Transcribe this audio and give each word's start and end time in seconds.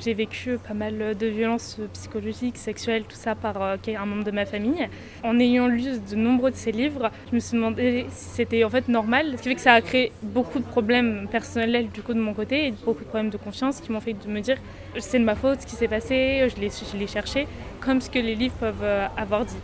J'ai 0.00 0.14
vécu 0.14 0.56
pas 0.56 0.72
mal 0.72 1.18
de 1.18 1.26
violences 1.26 1.78
psychologiques, 1.92 2.56
sexuelles, 2.56 3.04
tout 3.06 3.14
ça 3.14 3.34
par 3.34 3.60
euh, 3.60 3.76
un 3.86 4.06
membre 4.06 4.24
de 4.24 4.30
ma 4.30 4.46
famille. 4.46 4.88
En 5.22 5.38
ayant 5.38 5.66
lu 5.66 5.82
de 6.10 6.16
nombreux 6.16 6.50
de 6.50 6.56
ces 6.56 6.72
livres, 6.72 7.10
je 7.28 7.34
me 7.34 7.40
suis 7.40 7.58
demandé 7.58 8.06
si 8.08 8.36
c'était 8.36 8.64
en 8.64 8.70
fait 8.70 8.88
normal. 8.88 9.34
Ce 9.36 9.42
qui 9.42 9.50
fait 9.50 9.54
que 9.54 9.60
ça 9.60 9.74
a 9.74 9.82
créé 9.82 10.10
beaucoup 10.22 10.60
de 10.60 10.64
problèmes 10.64 11.28
personnels 11.30 11.90
du 11.90 12.00
coup 12.00 12.14
de 12.14 12.20
mon 12.20 12.32
côté 12.32 12.68
et 12.68 12.70
beaucoup 12.86 13.04
de 13.04 13.08
problèmes 13.10 13.28
de 13.28 13.36
confiance 13.36 13.82
qui 13.82 13.92
m'ont 13.92 14.00
fait 14.00 14.14
de 14.14 14.28
me 14.30 14.40
dire 14.40 14.56
c'est 14.98 15.18
de 15.18 15.24
ma 15.24 15.34
faute 15.34 15.60
ce 15.60 15.66
qui 15.66 15.76
s'est 15.76 15.88
passé, 15.88 16.48
je 16.48 16.96
l'ai 16.96 17.06
cherché, 17.06 17.46
comme 17.80 18.00
ce 18.00 18.08
que 18.08 18.18
les 18.18 18.34
livres 18.34 18.56
peuvent 18.58 18.84
euh, 18.84 19.06
avoir 19.18 19.44
dit. 19.44 19.58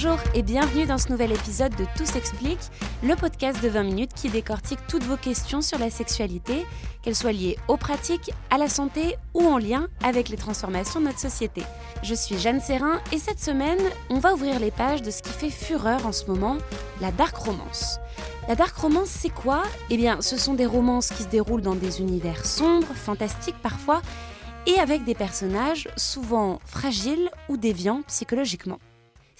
Bonjour 0.00 0.20
et 0.32 0.42
bienvenue 0.42 0.86
dans 0.86 0.96
ce 0.96 1.08
nouvel 1.08 1.32
épisode 1.32 1.74
de 1.74 1.84
Tout 1.96 2.06
s'explique, 2.06 2.60
le 3.02 3.16
podcast 3.16 3.60
de 3.60 3.68
20 3.68 3.82
minutes 3.82 4.14
qui 4.14 4.28
décortique 4.28 4.78
toutes 4.86 5.02
vos 5.02 5.16
questions 5.16 5.60
sur 5.60 5.76
la 5.76 5.90
sexualité, 5.90 6.64
qu'elles 7.02 7.16
soient 7.16 7.32
liées 7.32 7.58
aux 7.66 7.76
pratiques, 7.76 8.30
à 8.50 8.58
la 8.58 8.68
santé 8.68 9.16
ou 9.34 9.40
en 9.40 9.58
lien 9.58 9.88
avec 10.04 10.28
les 10.28 10.36
transformations 10.36 11.00
de 11.00 11.06
notre 11.06 11.18
société. 11.18 11.64
Je 12.04 12.14
suis 12.14 12.38
Jeanne 12.38 12.60
Serrin 12.60 13.00
et 13.10 13.18
cette 13.18 13.40
semaine, 13.40 13.80
on 14.08 14.20
va 14.20 14.34
ouvrir 14.34 14.60
les 14.60 14.70
pages 14.70 15.02
de 15.02 15.10
ce 15.10 15.20
qui 15.20 15.30
fait 15.30 15.50
fureur 15.50 16.06
en 16.06 16.12
ce 16.12 16.26
moment, 16.26 16.58
la 17.00 17.10
dark 17.10 17.36
romance. 17.36 17.98
La 18.46 18.54
dark 18.54 18.76
romance, 18.76 19.08
c'est 19.08 19.34
quoi? 19.34 19.64
Eh 19.90 19.96
bien, 19.96 20.20
ce 20.20 20.36
sont 20.36 20.54
des 20.54 20.66
romances 20.66 21.08
qui 21.08 21.24
se 21.24 21.28
déroulent 21.28 21.60
dans 21.60 21.74
des 21.74 22.00
univers 22.00 22.46
sombres, 22.46 22.94
fantastiques 22.94 23.60
parfois, 23.64 24.00
et 24.68 24.78
avec 24.78 25.02
des 25.02 25.16
personnages 25.16 25.88
souvent 25.96 26.60
fragiles 26.64 27.30
ou 27.48 27.56
déviants 27.56 28.02
psychologiquement. 28.06 28.78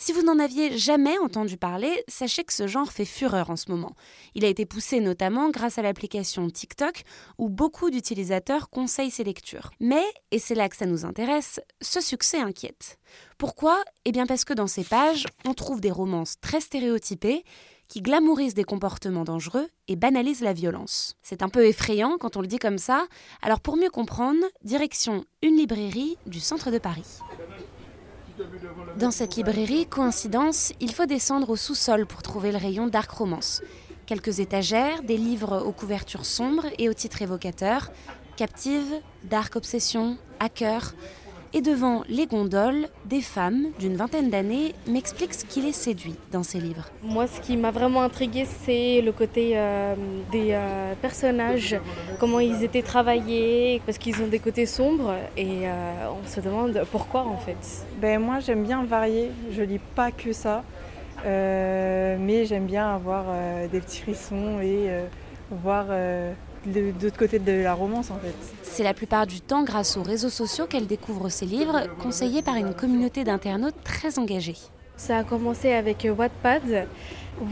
Si 0.00 0.12
vous 0.12 0.22
n'en 0.22 0.38
aviez 0.38 0.78
jamais 0.78 1.18
entendu 1.18 1.56
parler, 1.56 2.04
sachez 2.06 2.44
que 2.44 2.52
ce 2.52 2.68
genre 2.68 2.92
fait 2.92 3.04
fureur 3.04 3.50
en 3.50 3.56
ce 3.56 3.68
moment. 3.68 3.96
Il 4.36 4.44
a 4.44 4.48
été 4.48 4.64
poussé 4.64 5.00
notamment 5.00 5.50
grâce 5.50 5.76
à 5.76 5.82
l'application 5.82 6.48
TikTok 6.48 7.02
où 7.36 7.48
beaucoup 7.48 7.90
d'utilisateurs 7.90 8.70
conseillent 8.70 9.10
ses 9.10 9.24
lectures. 9.24 9.72
Mais, 9.80 10.04
et 10.30 10.38
c'est 10.38 10.54
là 10.54 10.68
que 10.68 10.76
ça 10.76 10.86
nous 10.86 11.04
intéresse, 11.04 11.60
ce 11.80 12.00
succès 12.00 12.38
inquiète. 12.38 13.00
Pourquoi? 13.38 13.82
Eh 14.04 14.12
bien 14.12 14.26
parce 14.26 14.44
que 14.44 14.54
dans 14.54 14.68
ces 14.68 14.84
pages, 14.84 15.26
on 15.44 15.52
trouve 15.52 15.80
des 15.80 15.90
romances 15.90 16.38
très 16.40 16.60
stéréotypées 16.60 17.42
qui 17.88 18.00
glamourisent 18.00 18.54
des 18.54 18.62
comportements 18.62 19.24
dangereux 19.24 19.66
et 19.88 19.96
banalisent 19.96 20.42
la 20.42 20.52
violence. 20.52 21.16
C'est 21.22 21.42
un 21.42 21.48
peu 21.48 21.66
effrayant 21.66 22.18
quand 22.18 22.36
on 22.36 22.40
le 22.40 22.46
dit 22.46 22.60
comme 22.60 22.78
ça, 22.78 23.08
alors 23.42 23.58
pour 23.58 23.76
mieux 23.76 23.90
comprendre, 23.90 24.44
direction 24.62 25.24
une 25.42 25.56
librairie 25.56 26.16
du 26.26 26.38
centre 26.38 26.70
de 26.70 26.78
Paris. 26.78 27.18
Dans 28.98 29.10
cette 29.10 29.36
librairie, 29.36 29.86
coïncidence, 29.86 30.72
il 30.80 30.92
faut 30.92 31.06
descendre 31.06 31.50
au 31.50 31.56
sous-sol 31.56 32.06
pour 32.06 32.22
trouver 32.22 32.52
le 32.52 32.58
rayon 32.58 32.86
Dark 32.86 33.10
Romance. 33.10 33.62
Quelques 34.06 34.40
étagères, 34.40 35.02
des 35.02 35.16
livres 35.16 35.62
aux 35.64 35.72
couvertures 35.72 36.24
sombres 36.24 36.66
et 36.78 36.88
aux 36.88 36.94
titres 36.94 37.22
évocateurs 37.22 37.90
Captive, 38.36 39.00
Dark 39.24 39.56
Obsession, 39.56 40.16
Hacker, 40.38 40.94
et 41.52 41.60
devant 41.60 42.02
les 42.08 42.26
gondoles, 42.26 42.88
des 43.06 43.20
femmes 43.20 43.66
d'une 43.78 43.96
vingtaine 43.96 44.30
d'années 44.30 44.74
m'expliquent 44.86 45.34
ce 45.34 45.44
qui 45.44 45.60
les 45.60 45.72
séduit 45.72 46.14
dans 46.32 46.42
ces 46.42 46.60
livres. 46.60 46.84
Moi, 47.02 47.26
ce 47.26 47.40
qui 47.40 47.56
m'a 47.56 47.70
vraiment 47.70 48.02
intriguée, 48.02 48.46
c'est 48.64 49.00
le 49.00 49.12
côté 49.12 49.52
euh, 49.54 49.94
des 50.30 50.48
euh, 50.52 50.94
personnages, 51.00 51.76
comment 52.20 52.40
ils 52.40 52.62
étaient 52.62 52.82
travaillés, 52.82 53.80
parce 53.86 53.98
qu'ils 53.98 54.22
ont 54.22 54.26
des 54.26 54.38
côtés 54.38 54.66
sombres, 54.66 55.14
et 55.36 55.66
euh, 55.66 55.92
on 56.22 56.28
se 56.28 56.40
demande 56.40 56.82
pourquoi 56.92 57.22
en 57.22 57.38
fait. 57.38 57.86
Ben, 58.00 58.20
moi, 58.20 58.40
j'aime 58.40 58.64
bien 58.64 58.84
varier, 58.84 59.30
je 59.50 59.62
lis 59.62 59.80
pas 59.94 60.10
que 60.10 60.32
ça, 60.32 60.62
mais 61.24 62.44
j'aime 62.44 62.66
bien 62.66 62.94
avoir 62.94 63.24
des 63.70 63.80
petits 63.80 64.02
frissons 64.02 64.60
et 64.60 64.88
voir 65.50 65.86
de 66.72 66.92
l'autre 67.02 67.16
côté 67.16 67.38
de 67.38 67.52
la 67.62 67.74
romance 67.74 68.10
en 68.10 68.18
fait. 68.18 68.34
C'est 68.62 68.84
la 68.84 68.94
plupart 68.94 69.26
du 69.26 69.40
temps 69.40 69.64
grâce 69.64 69.96
aux 69.96 70.02
réseaux 70.02 70.28
sociaux 70.28 70.66
qu'elle 70.66 70.86
découvre 70.86 71.28
ces 71.28 71.46
livres, 71.46 71.82
conseillés 72.02 72.42
par 72.42 72.56
une 72.56 72.74
communauté 72.74 73.24
d'internautes 73.24 73.82
très 73.84 74.18
engagée. 74.18 74.56
Ça 74.96 75.18
a 75.18 75.24
commencé 75.24 75.72
avec 75.72 76.06
Wattpad. 76.16 76.88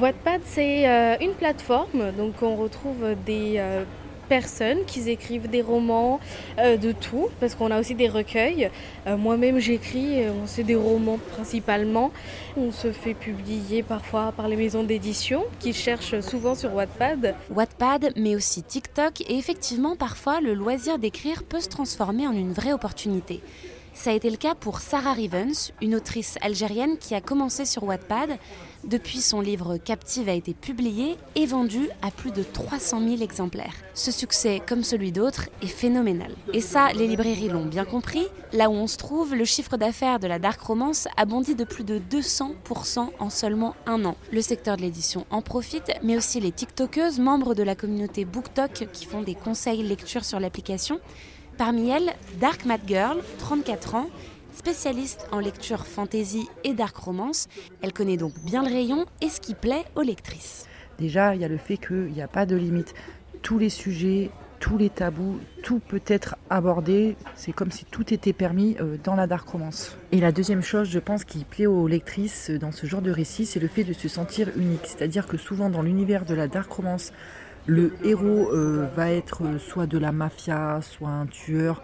Wattpad, 0.01 0.41
c'est 0.45 0.89
euh, 0.89 1.17
une 1.21 1.33
plateforme, 1.33 2.13
donc 2.17 2.35
on 2.43 2.57
retrouve 2.57 3.15
des 3.25 3.55
euh, 3.59 3.85
personnes 4.29 4.85
qui 4.87 5.09
écrivent 5.09 5.49
des 5.49 5.63
romans, 5.63 6.21
euh, 6.59 6.77
de 6.77 6.93
tout, 6.93 7.29
parce 7.41 7.55
qu'on 7.55 7.71
a 7.71 7.81
aussi 7.81 7.95
des 7.95 8.09
recueils. 8.09 8.71
Euh, 9.07 9.17
moi-même, 9.17 9.59
j'écris, 9.59 10.25
euh, 10.25 10.33
on 10.43 10.47
sait 10.47 10.63
des 10.63 10.75
romans 10.75 11.19
principalement. 11.33 12.11
On 12.57 12.73
se 12.73 12.93
fait 12.93 13.15
publier 13.15 13.83
parfois 13.83 14.33
par 14.37 14.49
les 14.49 14.57
maisons 14.57 14.83
d'édition 14.83 15.45
qui 15.59 15.73
cherchent 15.73 16.21
souvent 16.21 16.55
sur 16.55 16.75
Wattpad. 16.75 17.35
Wattpad, 17.51 18.13
mais 18.17 18.37
aussi 18.37 18.63
TikTok, 18.63 19.21
et 19.23 19.39
effectivement, 19.39 19.97
parfois, 19.97 20.41
le 20.41 20.55
loisir 20.55 20.99
d'écrire 20.99 21.45
peut 21.45 21.61
se 21.61 21.69
transformer 21.69 22.27
en 22.27 22.33
une 22.33 22.53
vraie 22.53 22.73
opportunité. 22.73 23.41
Ça 23.97 24.11
a 24.11 24.13
été 24.13 24.29
le 24.29 24.37
cas 24.37 24.55
pour 24.55 24.81
Sarah 24.81 25.15
Rivens, 25.15 25.73
une 25.81 25.95
autrice 25.95 26.37
algérienne 26.43 26.99
qui 26.99 27.15
a 27.15 27.23
commencé 27.23 27.65
sur 27.65 27.83
Wattpad. 27.83 28.39
Depuis, 28.85 29.23
son 29.23 29.41
livre 29.41 29.79
Captive 29.79 30.29
a 30.29 30.35
été 30.35 30.53
publié 30.53 31.17
et 31.35 31.47
vendu 31.47 31.89
à 32.03 32.11
plus 32.11 32.31
de 32.31 32.43
300 32.43 33.01
000 33.01 33.23
exemplaires. 33.23 33.73
Ce 33.95 34.13
succès, 34.13 34.61
comme 34.65 34.85
celui 34.85 35.13
d'autres, 35.13 35.49
est 35.63 35.67
phénoménal. 35.67 36.31
Et 36.53 36.61
ça, 36.61 36.93
les 36.93 37.09
librairies 37.09 37.49
l'ont 37.49 37.65
bien 37.65 37.87
compris. 37.87 38.27
Là 38.53 38.69
où 38.69 38.75
on 38.75 38.87
se 38.87 38.99
trouve, 38.99 39.35
le 39.35 39.47
chiffre 39.47 39.79
d'affaires 39.79 40.21
de 40.21 40.27
la 40.27 40.39
dark 40.39 40.61
romance 40.61 41.09
a 41.17 41.25
bondi 41.25 41.55
de 41.55 41.65
plus 41.65 41.83
de 41.83 41.99
200% 41.99 43.09
en 43.19 43.31
seulement 43.31 43.75
un 43.87 44.05
an. 44.05 44.17
Le 44.31 44.43
secteur 44.43 44.77
de 44.77 44.83
l'édition 44.83 45.27
en 45.31 45.41
profite, 45.41 45.91
mais 46.03 46.19
aussi 46.19 46.39
les 46.39 46.53
TikTokeuses, 46.53 47.19
membres 47.19 47.55
de 47.55 47.63
la 47.63 47.75
communauté 47.75 48.27
BookTok 48.27 48.89
qui 48.93 49.07
font 49.07 49.23
des 49.23 49.35
conseils 49.35 49.83
lecture 49.83 50.25
sur 50.25 50.39
l'application. 50.39 51.01
Parmi 51.59 51.89
elles, 51.89 52.13
Dark 52.39 52.67
Mad 52.67 52.83
Girl, 52.87 53.23
34 53.39 53.95
ans, 53.95 54.11
spécialiste 54.53 55.27
en 55.33 55.39
lecture 55.39 55.87
fantasy 55.87 56.47
et 56.65 56.75
dark 56.75 56.95
romance. 56.95 57.49
Elle 57.81 57.95
connaît 57.95 58.19
donc 58.19 58.35
bien 58.45 58.63
le 58.63 58.69
rayon 58.69 59.07
et 59.23 59.31
ce 59.31 59.41
qui 59.41 59.55
plaît 59.55 59.85
aux 59.95 60.03
lectrices. 60.03 60.67
Déjà, 60.99 61.35
il 61.35 61.41
y 61.41 61.45
a 61.47 61.49
le 61.49 61.57
fait 61.57 61.79
qu'il 61.79 62.13
n'y 62.13 62.21
a 62.21 62.29
pas 62.29 62.45
de 62.45 62.57
limite. 62.57 62.93
Tous 63.41 63.59
les 63.59 63.71
sujets, 63.71 64.31
tous 64.61 64.77
les 64.77 64.91
tabous, 64.91 65.39
tout 65.63 65.79
peut 65.79 66.03
être 66.07 66.37
abordé. 66.51 67.17
C'est 67.37 67.53
comme 67.53 67.71
si 67.71 67.87
tout 67.87 68.13
était 68.13 68.35
permis 68.35 68.77
euh, 68.81 68.99
dans 69.03 69.15
la 69.15 69.27
dark 69.27 69.49
romance. 69.49 69.97
Et 70.13 70.21
la 70.21 70.33
deuxième 70.33 70.63
chose, 70.63 70.91
je 70.91 70.99
pense, 70.99 71.25
qui 71.25 71.45
plaît 71.45 71.67
aux 71.67 71.87
lectrices 71.87 72.51
dans 72.51 72.73
ce 72.73 72.87
genre 72.87 73.03
de 73.03 73.11
récit, 73.11 73.47
c'est 73.47 73.61
le 73.61 73.69
fait 73.69 73.85
de 73.85 73.95
se 73.95 74.09
sentir 74.09 74.51
unique. 74.57 74.85
C'est-à-dire 74.85 75.27
que 75.27 75.39
souvent 75.39 75.71
dans 75.71 75.83
l'univers 75.83 76.27
de 76.27 76.35
la 76.35 76.49
dark 76.49 76.71
romance, 76.71 77.13
le 77.67 77.93
héros 78.05 78.51
euh, 78.53 78.87
va 78.95 79.11
être 79.11 79.59
soit 79.59 79.87
de 79.87 79.99
la 79.99 80.13
mafia, 80.13 80.81
soit 80.83 81.09
un 81.09 81.27
tueur, 81.27 81.83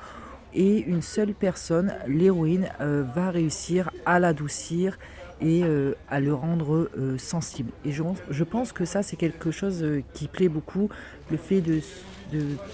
et 0.55 0.79
une 0.79 1.03
seule 1.03 1.35
personne, 1.35 1.95
l'héroïne, 2.07 2.69
euh, 2.81 3.05
va 3.15 3.31
réussir 3.31 3.91
à 4.07 4.21
l'adoucir 4.21 4.99
et 5.41 5.65
euh, 5.65 5.95
à 6.09 6.21
le 6.21 6.35
rendre 6.35 6.89
sensible. 7.19 7.73
Et 7.85 7.91
je, 7.91 8.45
pense 8.45 8.73
que 8.73 8.85
ça, 8.85 9.03
c'est 9.03 9.17
quelque 9.17 9.51
chose 9.51 9.85
qui 10.13 10.29
plaît 10.29 10.49
beaucoup, 10.49 10.89
le 11.31 11.37
fait 11.37 11.61
de 11.61 11.81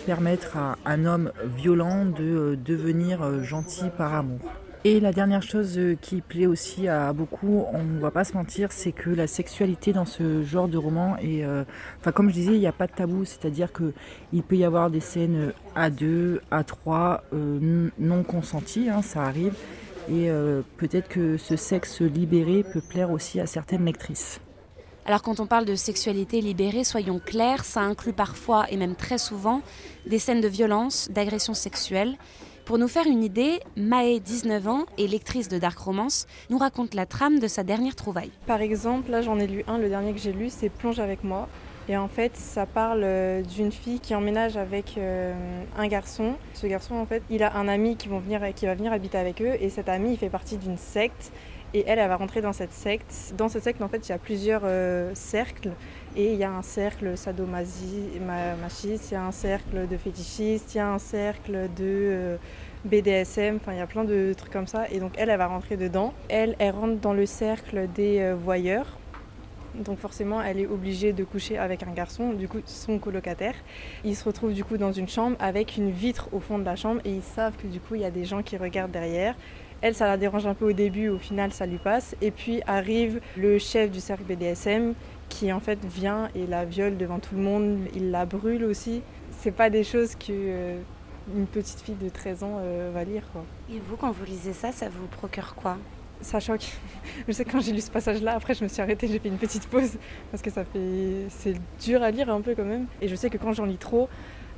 permettre 0.07 0.57
à 0.57 0.77
un 0.85 1.07
homme 1.07 1.33
violent 1.57 2.05
de 2.05 2.59
devenir 2.63 3.43
gentil 3.43 3.87
par 3.97 4.15
amour. 4.15 4.41
Et 4.85 5.01
la 5.01 5.13
dernière 5.13 5.43
chose 5.43 5.77
euh, 5.77 5.97
qui 6.01 6.21
plaît 6.21 6.47
aussi 6.47 6.87
à 6.87 7.13
beaucoup, 7.13 7.65
on 7.73 7.83
ne 7.83 7.99
va 7.99 8.13
pas 8.13 8.23
se 8.23 8.35
mentir, 8.35 8.71
c'est 8.71 8.93
que 8.93 9.11
la 9.11 9.27
sexualité 9.27 9.93
dans 9.93 10.05
ce 10.05 10.45
genre 10.45 10.69
de 10.69 10.79
roman 10.79 11.17
est, 11.17 11.45
euh, 11.45 11.65
enfin 12.01 12.13
comme 12.13 12.29
je 12.29 12.35
disais, 12.35 12.53
il 12.53 12.61
n'y 12.61 12.67
a 12.69 12.73
pas 12.73 12.87
de 12.87 12.93
tabou, 12.93 13.25
c'est-à-dire 13.25 13.73
que 13.73 13.93
il 14.33 14.45
peut 14.45 14.57
y 14.57 14.65
avoir 14.65 14.89
des 14.89 15.01
scènes 15.01 15.53
à 15.75 15.91
deux, 15.91 16.41
à 16.53 16.63
trois, 16.63 17.25
euh, 17.33 17.91
non 17.99 18.23
consenties, 18.23 18.89
hein, 18.89 19.03
ça 19.03 19.25
arrive, 19.25 19.55
et 20.11 20.31
peut-être 20.79 21.09
que 21.09 21.37
ce 21.37 21.55
sexe 21.57 22.01
libéré 22.01 22.65
peut 22.73 22.81
plaire 22.81 23.11
aussi 23.11 23.41
à 23.41 23.47
certaines 23.47 23.85
lectrices. 23.85 24.41
Alors 25.05 25.21
quand 25.21 25.39
on 25.39 25.47
parle 25.47 25.67
de 25.67 25.75
sexualité 25.75 26.41
libérée, 26.41 26.83
soyons 26.83 27.19
clairs, 27.19 27.65
ça 27.65 27.81
inclut 27.81 28.15
parfois 28.15 28.71
et 28.71 28.79
même 28.79 28.95
très 28.95 29.19
souvent 29.19 29.61
des 30.07 30.19
scènes 30.19 30.41
de 30.41 30.49
violence, 30.49 31.11
d'agression 31.11 31.53
sexuelle. 31.53 32.17
Pour 32.69 32.77
nous 32.77 32.87
faire 32.87 33.07
une 33.07 33.25
idée, 33.25 33.61
Mae, 33.79 34.21
19 34.21 34.69
ans 34.69 34.85
et 34.99 35.09
lectrice 35.09 35.49
de 35.49 35.57
Dark 35.57 35.79
Romance, 35.79 36.27
nous 36.51 36.59
raconte 36.59 36.93
la 36.93 37.07
trame 37.07 37.39
de 37.39 37.49
sa 37.49 37.65
dernière 37.65 37.97
trouvaille. 37.97 38.31
Par 38.47 38.61
exemple, 38.61 39.11
là 39.11 39.23
j'en 39.23 39.39
ai 39.39 39.47
lu 39.47 39.65
un, 39.69 39.79
le 39.79 39.89
dernier 39.89 40.13
que 40.13 40.19
j'ai 40.19 40.35
lu, 40.35 40.51
c'est 40.51 40.69
Plonge 40.69 40.99
avec 41.01 41.25
moi. 41.25 41.49
Et 41.89 41.97
en 41.97 42.09
fait, 42.09 42.37
ça 42.37 42.67
parle 42.67 43.01
euh, 43.05 43.41
d'une 43.41 43.73
fille 43.73 44.01
qui 44.01 44.15
emménage 44.15 44.59
avec 44.59 44.99
euh, 44.99 45.33
un 45.79 45.89
garçon. 45.89 46.35
Ce 46.53 46.67
garçon, 46.67 46.97
en 46.97 47.07
fait, 47.07 47.23
il 47.31 47.43
a 47.43 47.57
un 47.57 47.69
ami 47.69 47.97
qui, 47.97 48.09
vont 48.09 48.19
venir, 48.19 48.43
qui 48.55 48.67
va 48.67 48.75
venir 48.75 48.93
habiter 48.93 49.17
avec 49.17 49.41
eux. 49.41 49.57
Et 49.59 49.71
cet 49.71 49.89
ami, 49.89 50.11
il 50.11 50.19
fait 50.19 50.29
partie 50.29 50.59
d'une 50.59 50.77
secte. 50.77 51.33
Et 51.73 51.85
elle, 51.87 51.99
elle 51.99 52.09
va 52.09 52.17
rentrer 52.17 52.43
dans 52.43 52.53
cette 52.53 52.75
secte. 52.75 53.33
Dans 53.39 53.49
cette 53.49 53.65
secte, 53.65 53.81
en 53.81 53.89
fait, 53.89 54.07
il 54.07 54.11
y 54.11 54.15
a 54.15 54.19
plusieurs 54.19 54.63
cercles. 55.15 55.71
Et 56.19 56.33
il 56.33 56.39
y 56.39 56.43
a 56.43 56.51
un 56.51 56.63
cercle 56.63 57.17
sadomachiste, 57.17 58.17
il 58.17 59.13
y 59.13 59.15
a 59.15 59.25
un 59.25 59.31
cercle 59.31 59.87
de 59.87 59.97
fétichistes, 59.97 60.75
il 60.75 60.79
y 60.79 60.81
a 60.81 60.93
un 60.93 60.99
cercle 60.99 61.69
de 61.77 62.39
BDSM, 62.85 63.57
enfin 63.57 63.73
il 63.73 63.79
y 63.79 63.81
a 63.81 63.87
plein 63.87 64.03
de 64.03 64.35
trucs 64.37 64.53
comme 64.53 64.67
ça. 64.67 64.89
Et 64.91 64.99
donc 64.99 65.13
elle, 65.17 65.31
elle 65.31 65.39
va 65.39 65.47
rentrer 65.47 65.77
dedans. 65.77 66.13
Elle, 66.29 66.57
elle 66.59 66.75
rentre 66.75 67.01
dans 67.01 67.13
le 67.13 67.25
cercle 67.25 67.87
des 67.95 68.19
euh, 68.19 68.35
voyeurs. 68.35 68.99
Donc 69.77 70.01
forcément, 70.01 70.43
elle 70.43 70.59
est 70.59 70.67
obligée 70.67 71.13
de 71.13 71.23
coucher 71.23 71.57
avec 71.57 71.85
un 71.85 71.93
garçon, 71.93 72.33
du 72.33 72.49
coup 72.49 72.59
son 72.65 72.99
colocataire. 72.99 73.55
Ils 74.03 74.17
se 74.17 74.25
retrouvent 74.25 74.55
du 74.55 74.65
coup 74.65 74.77
dans 74.77 74.91
une 74.91 75.09
chambre 75.09 75.37
avec 75.39 75.77
une 75.77 75.93
vitre 75.93 76.29
au 76.33 76.41
fond 76.41 76.59
de 76.59 76.65
la 76.65 76.75
chambre 76.75 77.01
et 77.05 77.13
ils 77.13 77.23
savent 77.23 77.57
que 77.57 77.69
du 77.69 77.79
coup 77.79 77.95
il 77.95 78.01
y 78.01 78.05
a 78.05 78.11
des 78.11 78.25
gens 78.25 78.43
qui 78.43 78.57
regardent 78.57 78.91
derrière. 78.91 79.37
Elle, 79.83 79.95
ça 79.95 80.09
la 80.09 80.17
dérange 80.17 80.45
un 80.45 80.55
peu 80.55 80.69
au 80.69 80.73
début, 80.73 81.09
au 81.11 81.19
final 81.19 81.53
ça 81.53 81.65
lui 81.65 81.79
passe. 81.79 82.17
Et 82.21 82.33
puis 82.33 82.61
arrive 82.67 83.21
le 83.37 83.59
chef 83.59 83.93
du 83.93 84.01
cercle 84.01 84.25
BDSM 84.25 84.95
qui 85.29 85.53
en 85.53 85.61
fait 85.61 85.79
vient 85.85 86.29
et 86.35 86.47
la 86.47 86.65
viole 86.65 86.97
devant 86.97 87.19
tout 87.19 87.35
le 87.35 87.43
monde, 87.43 87.79
il 87.95 88.11
la 88.11 88.27
brûle 88.27 88.65
aussi. 88.65 89.03
C'est 89.41 89.53
pas 89.53 89.71
des 89.71 89.85
choses 89.85 90.15
que 90.15 90.31
euh, 90.31 90.81
une 91.35 91.47
petite 91.47 91.81
fille 91.81 91.95
de 91.95 92.09
13 92.09 92.43
ans 92.43 92.59
euh, 92.61 92.91
va 92.93 93.05
lire. 93.05 93.23
Et 93.71 93.81
vous, 93.87 93.97
quand 93.97 94.11
vous 94.11 94.25
lisez 94.25 94.53
ça, 94.53 94.73
ça 94.73 94.89
vous 94.89 95.07
procure 95.07 95.55
quoi? 95.55 95.77
Ça 96.21 96.41
choque. 96.41 96.73
je 97.29 97.33
sais 97.33 97.45
que 97.45 97.53
quand 97.53 97.61
j'ai 97.61 97.73
lu 97.73 97.81
ce 97.81 97.91
passage-là, 97.91 98.35
après 98.35 98.55
je 98.55 98.65
me 98.65 98.69
suis 98.69 98.83
arrêtée, 98.83 99.07
j'ai 99.07 99.19
fait 99.19 99.29
une 99.29 99.39
petite 99.39 99.69
pause 99.69 99.99
parce 100.31 100.43
que 100.43 100.51
ça 100.51 100.65
fait, 100.65 101.27
c'est 101.29 101.55
dur 101.81 102.03
à 102.03 102.11
lire 102.11 102.31
un 102.31 102.41
peu 102.41 102.55
quand 102.55 102.65
même. 102.65 102.87
Et 103.01 103.09
je 103.09 103.15
sais 103.15 103.31
que 103.31 103.39
quand 103.39 103.53
j'en 103.53 103.67
lis 103.67 103.77
trop, 103.77 104.09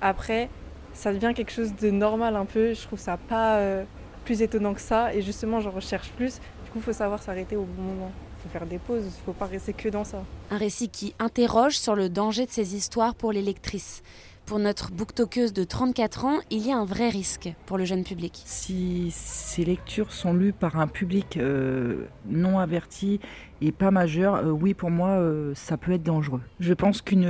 après, 0.00 0.49
ça 0.94 1.12
devient 1.12 1.32
quelque 1.34 1.52
chose 1.52 1.75
de 1.75 1.90
normal 1.90 2.37
un 2.37 2.46
peu. 2.46 2.75
Je 2.75 2.82
trouve 2.82 2.99
ça 2.99 3.17
pas 3.17 3.56
euh, 3.56 3.84
plus 4.25 4.43
étonnant 4.43 4.75
que 4.75 4.81
ça. 4.81 5.14
Et 5.14 5.22
justement, 5.22 5.61
j'en 5.61 5.70
recherche 5.70 6.11
plus. 6.12 6.37
Du 6.64 6.70
coup, 6.70 6.78
il 6.78 6.82
faut 6.82 6.93
savoir 6.93 7.22
s'arrêter 7.22 7.56
au 7.56 7.64
bon 7.64 7.82
moment. 7.82 8.12
Il 8.40 8.48
faut 8.48 8.58
faire 8.58 8.66
des 8.66 8.78
pauses, 8.78 9.02
il 9.02 9.06
ne 9.06 9.25
faut 9.26 9.32
pas 9.32 9.46
rester 9.46 9.75
que 9.75 9.88
dans 9.88 10.04
ça. 10.04 10.25
Un 10.50 10.56
récit 10.56 10.88
qui 10.88 11.14
interroge 11.19 11.76
sur 11.76 11.94
le 11.94 12.08
danger 12.08 12.46
de 12.46 12.50
ces 12.50 12.75
histoires 12.75 13.14
pour 13.14 13.32
les 13.32 13.42
lectrices 13.42 14.02
pour 14.50 14.58
notre 14.58 14.90
booktokeuse 14.90 15.52
de 15.52 15.62
34 15.62 16.25
ans, 16.25 16.40
il 16.50 16.66
y 16.66 16.72
a 16.72 16.76
un 16.76 16.84
vrai 16.84 17.08
risque 17.08 17.54
pour 17.66 17.78
le 17.78 17.84
jeune 17.84 18.02
public. 18.02 18.32
Si 18.44 19.12
ces 19.12 19.64
lectures 19.64 20.12
sont 20.12 20.34
lues 20.34 20.52
par 20.52 20.76
un 20.81 20.88
public 20.88 21.37
euh, 21.37 22.06
non 22.26 22.58
averti 22.58 23.20
et 23.62 23.72
pas 23.72 23.90
majeur, 23.90 24.36
euh, 24.36 24.50
oui, 24.50 24.72
pour 24.72 24.90
moi, 24.90 25.10
euh, 25.10 25.52
ça 25.54 25.76
peut 25.76 25.92
être 25.92 26.02
dangereux. 26.02 26.40
Je 26.60 26.72
pense 26.72 27.02
qu'une 27.02 27.20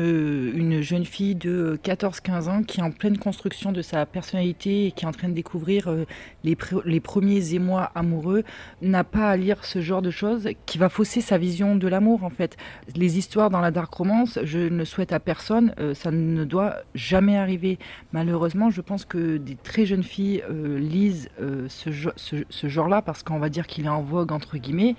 une 0.55 0.81
jeune 0.81 1.05
fille 1.05 1.35
de 1.35 1.79
14-15 1.83 2.49
ans 2.49 2.63
qui 2.63 2.81
est 2.81 2.83
en 2.83 2.93
pleine 2.93 3.19
construction 3.19 3.73
de 3.73 3.83
sa 3.83 4.07
personnalité 4.07 4.87
et 4.87 4.93
qui 4.93 5.05
est 5.05 5.09
en 5.09 5.13
train 5.13 5.29
de 5.29 5.35
découvrir 5.35 5.89
euh, 5.89 6.05
les, 6.45 6.57
les 6.85 7.01
premiers 7.01 7.55
émois 7.55 7.91
amoureux 7.97 8.45
n'a 8.81 9.03
pas 9.03 9.29
à 9.29 9.37
lire 9.37 9.65
ce 9.65 9.81
genre 9.81 10.03
de 10.03 10.11
choses 10.11 10.49
qui 10.67 10.79
va 10.79 10.89
fausser 10.89 11.21
sa 11.21 11.37
vision 11.37 11.75
de 11.75 11.89
l'amour, 11.89 12.23
en 12.23 12.31
fait. 12.31 12.57
Les 12.95 13.19
histoires 13.19 13.51
dans 13.51 13.61
la 13.61 13.73
dark 13.73 13.93
romance, 13.93 14.39
je 14.45 14.59
ne 14.59 14.85
souhaite 14.85 15.13
à 15.13 15.19
personne, 15.19 15.75
ça 15.95 16.11
ne 16.11 16.45
doit 16.45 16.77
jamais 16.95 17.37
arriver. 17.37 17.79
Malheureusement, 18.13 18.71
je 18.71 18.81
pense 18.81 19.05
que 19.05 19.37
des 19.37 19.57
très 19.57 19.87
jeunes 19.87 20.03
filles 20.03 20.43
lisent 20.51 21.29
ce, 21.69 22.69
genre-là 22.69 23.03
parce 23.03 23.23
qu'on 23.23 23.39
va 23.39 23.49
dire 23.49 23.67
qu'il 23.67 23.87
est 23.87 23.91
en 23.91 24.03
vogue, 24.03 24.33
entre 24.33 24.59
guillemets, 24.59 24.97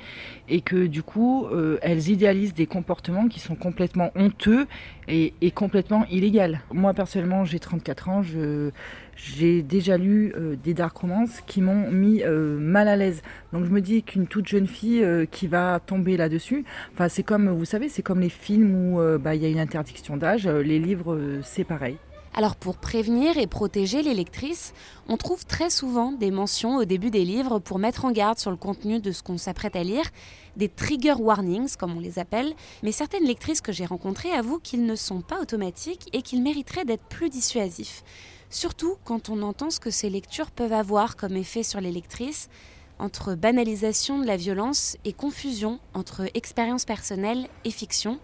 et 0.49 0.61
que 0.61 0.87
du 0.87 1.03
coup, 1.03 1.20
euh, 1.21 1.77
elles 1.81 2.09
idéalisent 2.09 2.53
des 2.53 2.65
comportements 2.65 3.27
qui 3.27 3.39
sont 3.39 3.55
complètement 3.55 4.11
honteux 4.15 4.67
et, 5.07 5.33
complètement 5.51 6.05
illégaux. 6.09 6.55
Moi, 6.71 6.93
personnellement, 6.93 7.43
j'ai 7.43 7.59
34 7.59 8.09
ans, 8.09 8.21
j'ai 9.15 9.61
déjà 9.61 9.97
lu 9.97 10.33
euh, 10.37 10.55
des 10.55 10.73
dark 10.73 10.95
romances 10.95 11.41
qui 11.45 11.61
m'ont 11.61 11.91
mis 11.91 12.23
euh, 12.23 12.57
mal 12.57 12.87
à 12.87 12.95
l'aise. 12.95 13.21
Donc 13.51 13.65
je 13.65 13.69
me 13.69 13.81
dis 13.81 14.03
qu'une 14.03 14.27
toute 14.27 14.47
jeune 14.47 14.67
fille 14.67 15.05
qui 15.31 15.47
va 15.47 15.79
tomber 15.85 16.15
là-dessus, 16.15 16.63
enfin 16.93 17.09
c'est 17.09 17.23
comme, 17.23 17.49
vous 17.49 17.65
savez, 17.65 17.89
c'est 17.89 18.01
comme 18.01 18.21
les 18.21 18.29
films 18.29 18.75
où 18.75 19.01
bah, 19.19 19.35
il 19.35 19.41
y 19.41 19.45
a 19.45 19.49
une 19.49 19.59
interdiction 19.59 20.15
d'âge, 20.15 20.47
les 20.47 20.79
livres 20.79 21.39
c'est 21.43 21.65
pareil. 21.65 21.97
Alors 22.33 22.55
pour 22.55 22.77
prévenir 22.77 23.37
et 23.37 23.45
protéger 23.45 24.03
les 24.03 24.13
lectrices, 24.13 24.73
on 25.09 25.17
trouve 25.17 25.45
très 25.45 25.69
souvent 25.69 26.13
des 26.13 26.31
mentions 26.31 26.77
au 26.77 26.85
début 26.85 27.11
des 27.11 27.25
livres 27.25 27.59
pour 27.59 27.77
mettre 27.77 28.05
en 28.05 28.11
garde 28.11 28.39
sur 28.39 28.51
le 28.51 28.57
contenu 28.57 29.01
de 29.01 29.11
ce 29.11 29.21
qu'on 29.21 29.37
s'apprête 29.37 29.75
à 29.75 29.83
lire, 29.83 30.05
des 30.55 30.69
trigger 30.69 31.15
warnings 31.19 31.75
comme 31.75 31.97
on 31.97 31.99
les 31.99 32.19
appelle, 32.19 32.53
mais 32.83 32.93
certaines 32.93 33.25
lectrices 33.25 33.59
que 33.59 33.73
j'ai 33.73 33.85
rencontrées 33.85 34.31
avouent 34.31 34.59
qu'ils 34.59 34.85
ne 34.85 34.95
sont 34.95 35.19
pas 35.19 35.41
automatiques 35.41 36.07
et 36.13 36.21
qu'ils 36.21 36.41
mériteraient 36.41 36.85
d'être 36.85 37.03
plus 37.03 37.29
dissuasifs. 37.29 38.01
Surtout 38.49 38.95
quand 39.03 39.27
on 39.27 39.41
entend 39.41 39.69
ce 39.69 39.81
que 39.81 39.91
ces 39.91 40.09
lectures 40.09 40.51
peuvent 40.51 40.73
avoir 40.73 41.17
comme 41.17 41.35
effet 41.35 41.63
sur 41.63 41.81
les 41.81 41.91
lectrices, 41.91 42.47
entre 42.97 43.35
banalisation 43.35 44.19
de 44.19 44.27
la 44.27 44.37
violence 44.37 44.95
et 45.03 45.11
confusion 45.11 45.79
entre 45.93 46.29
expérience 46.33 46.85
personnelle 46.85 47.47
et 47.65 47.71
fiction, 47.71 48.19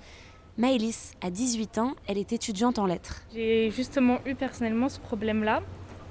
Maëlys 0.57 1.13
a 1.21 1.29
18 1.29 1.77
ans, 1.77 1.93
elle 2.07 2.17
est 2.17 2.33
étudiante 2.33 2.79
en 2.79 2.87
lettres. 2.87 3.21
J'ai 3.31 3.69
justement 3.69 4.17
eu 4.25 4.33
personnellement 4.33 4.89
ce 4.89 4.99
problème-là, 4.99 5.61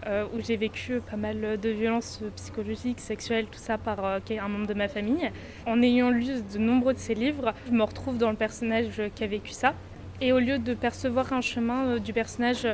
euh, 0.07 0.25
où 0.33 0.41
j'ai 0.41 0.57
vécu 0.57 1.01
pas 1.01 1.17
mal 1.17 1.59
de 1.61 1.69
violences 1.69 2.21
psychologiques, 2.37 3.01
sexuelles, 3.01 3.47
tout 3.47 3.59
ça 3.59 3.77
par 3.77 4.05
euh, 4.05 4.21
un 4.41 4.49
membre 4.49 4.69
de 4.69 4.75
ma 4.75 4.87
famille. 4.87 5.33
En 5.67 5.83
ayant 5.83 6.11
lu 6.11 6.27
de 6.53 6.59
nombreux 6.59 6.95
de 6.95 6.99
ces 7.01 7.15
livres, 7.15 7.55
je 7.67 7.73
me 7.73 7.83
retrouve 7.83 8.19
dans 8.19 8.31
le 8.31 8.37
personnage 8.37 9.03
qui 9.17 9.25
a 9.25 9.27
vécu 9.27 9.51
ça. 9.51 9.75
Et 10.21 10.33
au 10.33 10.39
lieu 10.39 10.61
de 10.61 10.75
percevoir 10.75 11.33
un 11.33 11.41
chemin 11.41 11.87
euh, 11.87 11.99
du 11.99 12.13
personnage 12.13 12.69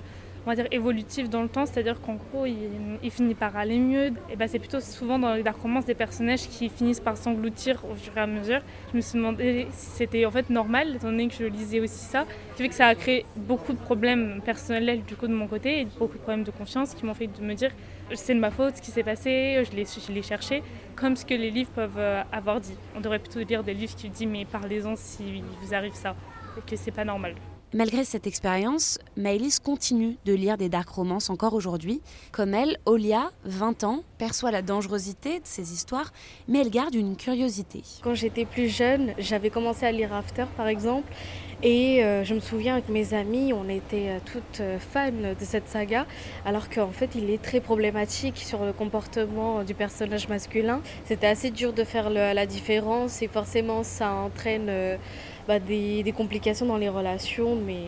on 0.44 0.50
va 0.50 0.56
dire 0.56 0.66
évolutif 0.70 1.28
dans 1.28 1.42
le 1.42 1.48
temps, 1.48 1.66
c'est-à-dire 1.66 2.00
qu'en 2.00 2.14
gros 2.14 2.46
il, 2.46 3.10
finit 3.10 3.34
par 3.34 3.56
aller 3.56 3.78
mieux. 3.78 4.12
Et 4.30 4.36
ben, 4.36 4.48
c'est 4.48 4.58
plutôt 4.58 4.80
souvent 4.80 5.18
dans 5.18 5.34
les 5.34 5.42
dark 5.42 5.60
romances 5.60 5.84
des 5.84 5.94
personnages 5.94 6.48
qui 6.48 6.68
finissent 6.68 7.00
par 7.00 7.16
s'engloutir 7.16 7.84
au 7.90 7.94
fur 7.94 8.16
et 8.16 8.20
à 8.20 8.26
mesure. 8.26 8.60
Je 8.90 8.96
me 8.96 9.02
suis 9.02 9.18
demandé 9.18 9.66
si 9.72 9.90
c'était 9.90 10.24
en 10.26 10.30
fait 10.30 10.50
normal, 10.50 10.96
étant 10.96 11.08
donné 11.08 11.28
que 11.28 11.34
je 11.34 11.44
lisais 11.44 11.80
aussi 11.80 12.04
ça, 12.04 12.26
qui 12.56 12.62
fait 12.62 12.68
que 12.68 12.74
ça 12.74 12.86
a 12.86 12.94
créé 12.94 13.24
beaucoup 13.36 13.72
de 13.72 13.78
problèmes 13.78 14.40
personnels 14.44 15.02
du 15.02 15.14
coup 15.14 15.28
de 15.28 15.34
mon 15.34 15.46
côté 15.46 15.80
et 15.80 15.84
beaucoup 15.98 16.16
de 16.16 16.22
problèmes 16.22 16.44
de 16.44 16.50
confiance 16.50 16.94
qui 16.94 17.04
m'ont 17.06 17.14
fait 17.14 17.28
de 17.28 17.42
me 17.42 17.54
dire 17.54 17.70
c'est 18.14 18.34
de 18.34 18.40
ma 18.40 18.50
faute 18.50 18.76
ce 18.76 18.82
qui 18.82 18.90
s'est 18.90 19.02
passé, 19.02 19.62
je 19.70 20.12
l'ai 20.12 20.22
cherché, 20.22 20.62
comme 20.96 21.16
ce 21.16 21.24
que 21.24 21.34
les 21.34 21.50
livres 21.50 21.70
peuvent 21.74 21.98
euh, 21.98 22.22
avoir 22.32 22.60
dit. 22.60 22.76
On 22.96 23.00
devrait 23.00 23.18
plutôt 23.18 23.40
lire 23.40 23.62
des 23.62 23.74
livres 23.74 23.94
qui 23.94 24.08
disent 24.08 24.28
mais 24.28 24.44
parlez-en 24.44 24.96
si 24.96 25.42
vous 25.62 25.74
arrive 25.74 25.94
ça 25.94 26.14
et 26.58 26.68
que 26.68 26.76
c'est 26.76 26.90
pas 26.90 27.04
normal. 27.04 27.34
Malgré 27.74 28.04
cette 28.04 28.26
expérience, 28.26 28.98
Maëlys 29.16 29.58
continue 29.58 30.18
de 30.26 30.34
lire 30.34 30.58
des 30.58 30.68
dark 30.68 30.90
romances 30.90 31.30
encore 31.30 31.54
aujourd'hui. 31.54 32.02
Comme 32.30 32.52
elle, 32.52 32.76
Olia, 32.84 33.30
20 33.46 33.84
ans, 33.84 34.02
perçoit 34.18 34.50
la 34.50 34.60
dangerosité 34.60 35.38
de 35.38 35.46
ces 35.46 35.72
histoires, 35.72 36.12
mais 36.48 36.58
elle 36.58 36.68
garde 36.68 36.94
une 36.94 37.16
curiosité. 37.16 37.82
Quand 38.02 38.12
j'étais 38.12 38.44
plus 38.44 38.68
jeune, 38.68 39.14
j'avais 39.16 39.48
commencé 39.48 39.86
à 39.86 39.92
lire 39.92 40.12
After 40.12 40.44
par 40.54 40.68
exemple, 40.68 41.10
et 41.62 42.02
euh, 42.04 42.24
je 42.24 42.34
me 42.34 42.40
souviens 42.40 42.74
avec 42.74 42.88
mes 42.88 43.14
amis, 43.14 43.52
on 43.52 43.68
était 43.68 44.08
euh, 44.08 44.18
toutes 44.24 44.60
euh, 44.60 44.78
fans 44.80 45.10
de 45.10 45.44
cette 45.44 45.68
saga, 45.68 46.06
alors 46.44 46.68
qu'en 46.68 46.90
fait 46.90 47.14
il 47.14 47.30
est 47.30 47.40
très 47.40 47.60
problématique 47.60 48.36
sur 48.36 48.64
le 48.64 48.72
comportement 48.72 49.62
du 49.62 49.72
personnage 49.72 50.28
masculin. 50.28 50.80
C'était 51.04 51.28
assez 51.28 51.50
dur 51.50 51.72
de 51.72 51.84
faire 51.84 52.10
la 52.10 52.46
différence 52.46 53.22
et 53.22 53.28
forcément 53.28 53.84
ça 53.84 54.10
entraîne 54.10 54.98
bah, 55.48 55.58
des, 55.58 56.12
complications 56.16 56.66
dans 56.66 56.76
les 56.76 56.88
relations, 56.88 57.56
mais 57.56 57.84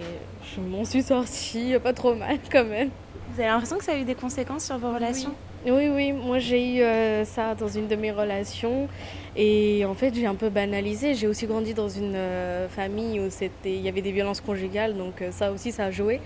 je 0.54 0.60
m'en 0.60 0.84
suis 0.84 1.02
sortie 1.02 1.74
pas 1.82 1.92
trop 1.92 2.14
mal 2.14 2.38
quand 2.50 2.64
même. 2.64 2.90
Vous 3.32 3.40
avez 3.40 3.48
l'impression 3.48 3.78
que 3.78 3.84
ça 3.84 3.92
a 3.92 3.96
eu 3.96 4.04
des 4.04 4.14
conséquences 4.14 4.64
sur 4.64 4.78
vos 4.78 4.92
relations? 4.92 5.30
oui, 5.30 5.53
oui, 5.70 6.12
moi 6.12 6.38
j'ai 6.38 6.76
eu 6.76 6.82
euh, 6.82 7.24
ça 7.24 7.54
dans 7.54 7.68
une 7.68 7.88
de 7.88 7.96
mes 7.96 8.10
relations 8.10 8.86
et 9.34 9.84
en 9.86 9.94
fait 9.94 10.14
j'ai 10.14 10.26
un 10.26 10.34
peu 10.34 10.50
banalisé. 10.50 11.14
J'ai 11.14 11.26
aussi 11.26 11.46
grandi 11.46 11.72
dans 11.72 11.88
une 11.88 12.14
euh, 12.14 12.68
famille 12.68 13.18
où 13.18 13.28
il 13.64 13.80
y 13.80 13.88
avait 13.88 14.02
des 14.02 14.12
violences 14.12 14.42
conjugales, 14.42 14.94
donc 14.96 15.22
euh, 15.22 15.30
ça 15.30 15.52
aussi 15.52 15.72
ça 15.72 15.86
a 15.86 15.90
joué. 15.90 16.20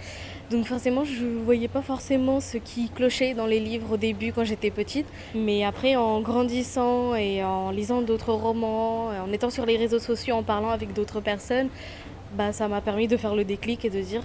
Donc 0.51 0.67
forcément 0.67 1.05
je 1.05 1.25
ne 1.25 1.45
voyais 1.45 1.69
pas 1.69 1.83
forcément 1.83 2.41
ce 2.41 2.59
qui 2.59 2.91
clochait 2.91 3.35
dans 3.35 3.47
les 3.47 3.61
livres 3.61 3.93
au 3.93 3.97
début 3.97 4.33
quand 4.33 4.45
j'étais 4.45 4.71
petite, 4.71 5.07
mais 5.35 5.65
après 5.65 5.95
en 5.95 6.21
grandissant 6.21 7.15
et 7.15 7.45
en 7.45 7.71
lisant 7.71 8.03
d'autres 8.03 8.33
romans, 8.33 9.09
en 9.09 9.33
étant 9.33 9.51
sur 9.51 9.67
les 9.67 9.77
réseaux 9.77 10.01
sociaux, 10.01 10.35
en 10.35 10.43
parlant 10.43 10.71
avec 10.71 10.93
d'autres 10.95 11.21
personnes, 11.21 11.69
bah, 12.33 12.53
ça 12.53 12.67
m'a 12.67 12.81
permis 12.81 13.07
de 13.07 13.17
faire 13.17 13.37
le 13.37 13.45
déclic 13.45 13.85
et 13.85 13.91
de 13.91 14.01
dire 14.01 14.23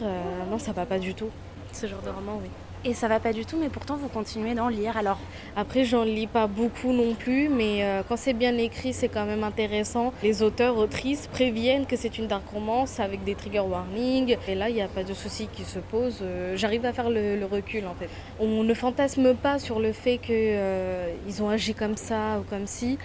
non 0.50 0.58
ça 0.58 0.72
va 0.72 0.86
pas 0.86 0.98
du 0.98 1.13
tout, 1.13 1.29
ce 1.72 1.86
genre 1.86 2.01
de 2.01 2.10
roman, 2.10 2.39
oui. 2.41 2.50
Et 2.85 2.93
ça 2.93 3.07
va 3.07 3.21
pas 3.21 3.31
du 3.31 3.45
tout, 3.45 3.55
mais 3.57 3.69
pourtant 3.69 3.95
vous 3.95 4.09
continuez 4.09 4.55
d'en 4.55 4.67
lire. 4.67 4.97
Alors 4.97 5.17
après, 5.55 5.85
j'en 5.85 6.03
lis 6.03 6.27
pas 6.27 6.47
beaucoup 6.47 6.91
non 6.91 7.13
plus, 7.13 7.47
mais 7.47 7.81
euh, 7.81 8.01
quand 8.07 8.17
c'est 8.17 8.33
bien 8.33 8.57
écrit, 8.57 8.91
c'est 8.91 9.07
quand 9.07 9.25
même 9.25 9.45
intéressant. 9.45 10.13
Les 10.21 10.43
auteurs, 10.43 10.77
autrices 10.77 11.27
préviennent 11.27 11.85
que 11.85 11.95
c'est 11.95 12.17
une 12.17 12.27
dark 12.27 12.43
romance 12.49 12.99
avec 12.99 13.23
des 13.23 13.35
trigger 13.35 13.61
warnings. 13.61 14.35
Et 14.49 14.55
là, 14.55 14.67
il 14.69 14.75
n'y 14.75 14.81
a 14.81 14.89
pas 14.89 15.03
de 15.03 15.13
souci 15.13 15.47
qui 15.47 15.63
se 15.63 15.79
pose. 15.79 16.19
Euh, 16.21 16.57
j'arrive 16.57 16.85
à 16.85 16.91
faire 16.91 17.09
le, 17.09 17.45
recul 17.49 17.85
en 17.87 17.93
fait. 17.93 18.09
On 18.39 18.63
ne 18.63 18.73
fantasme 18.73 19.33
pas 19.33 19.59
sur 19.59 19.79
le 19.79 19.93
fait 19.93 20.17
qu'ils 20.17 20.35
euh, 20.35 21.13
ont 21.39 21.49
agi 21.49 21.73
comme 21.73 21.95
ça 21.95 22.39
ou 22.39 22.43
comme 22.49 22.67
si. 22.67 22.97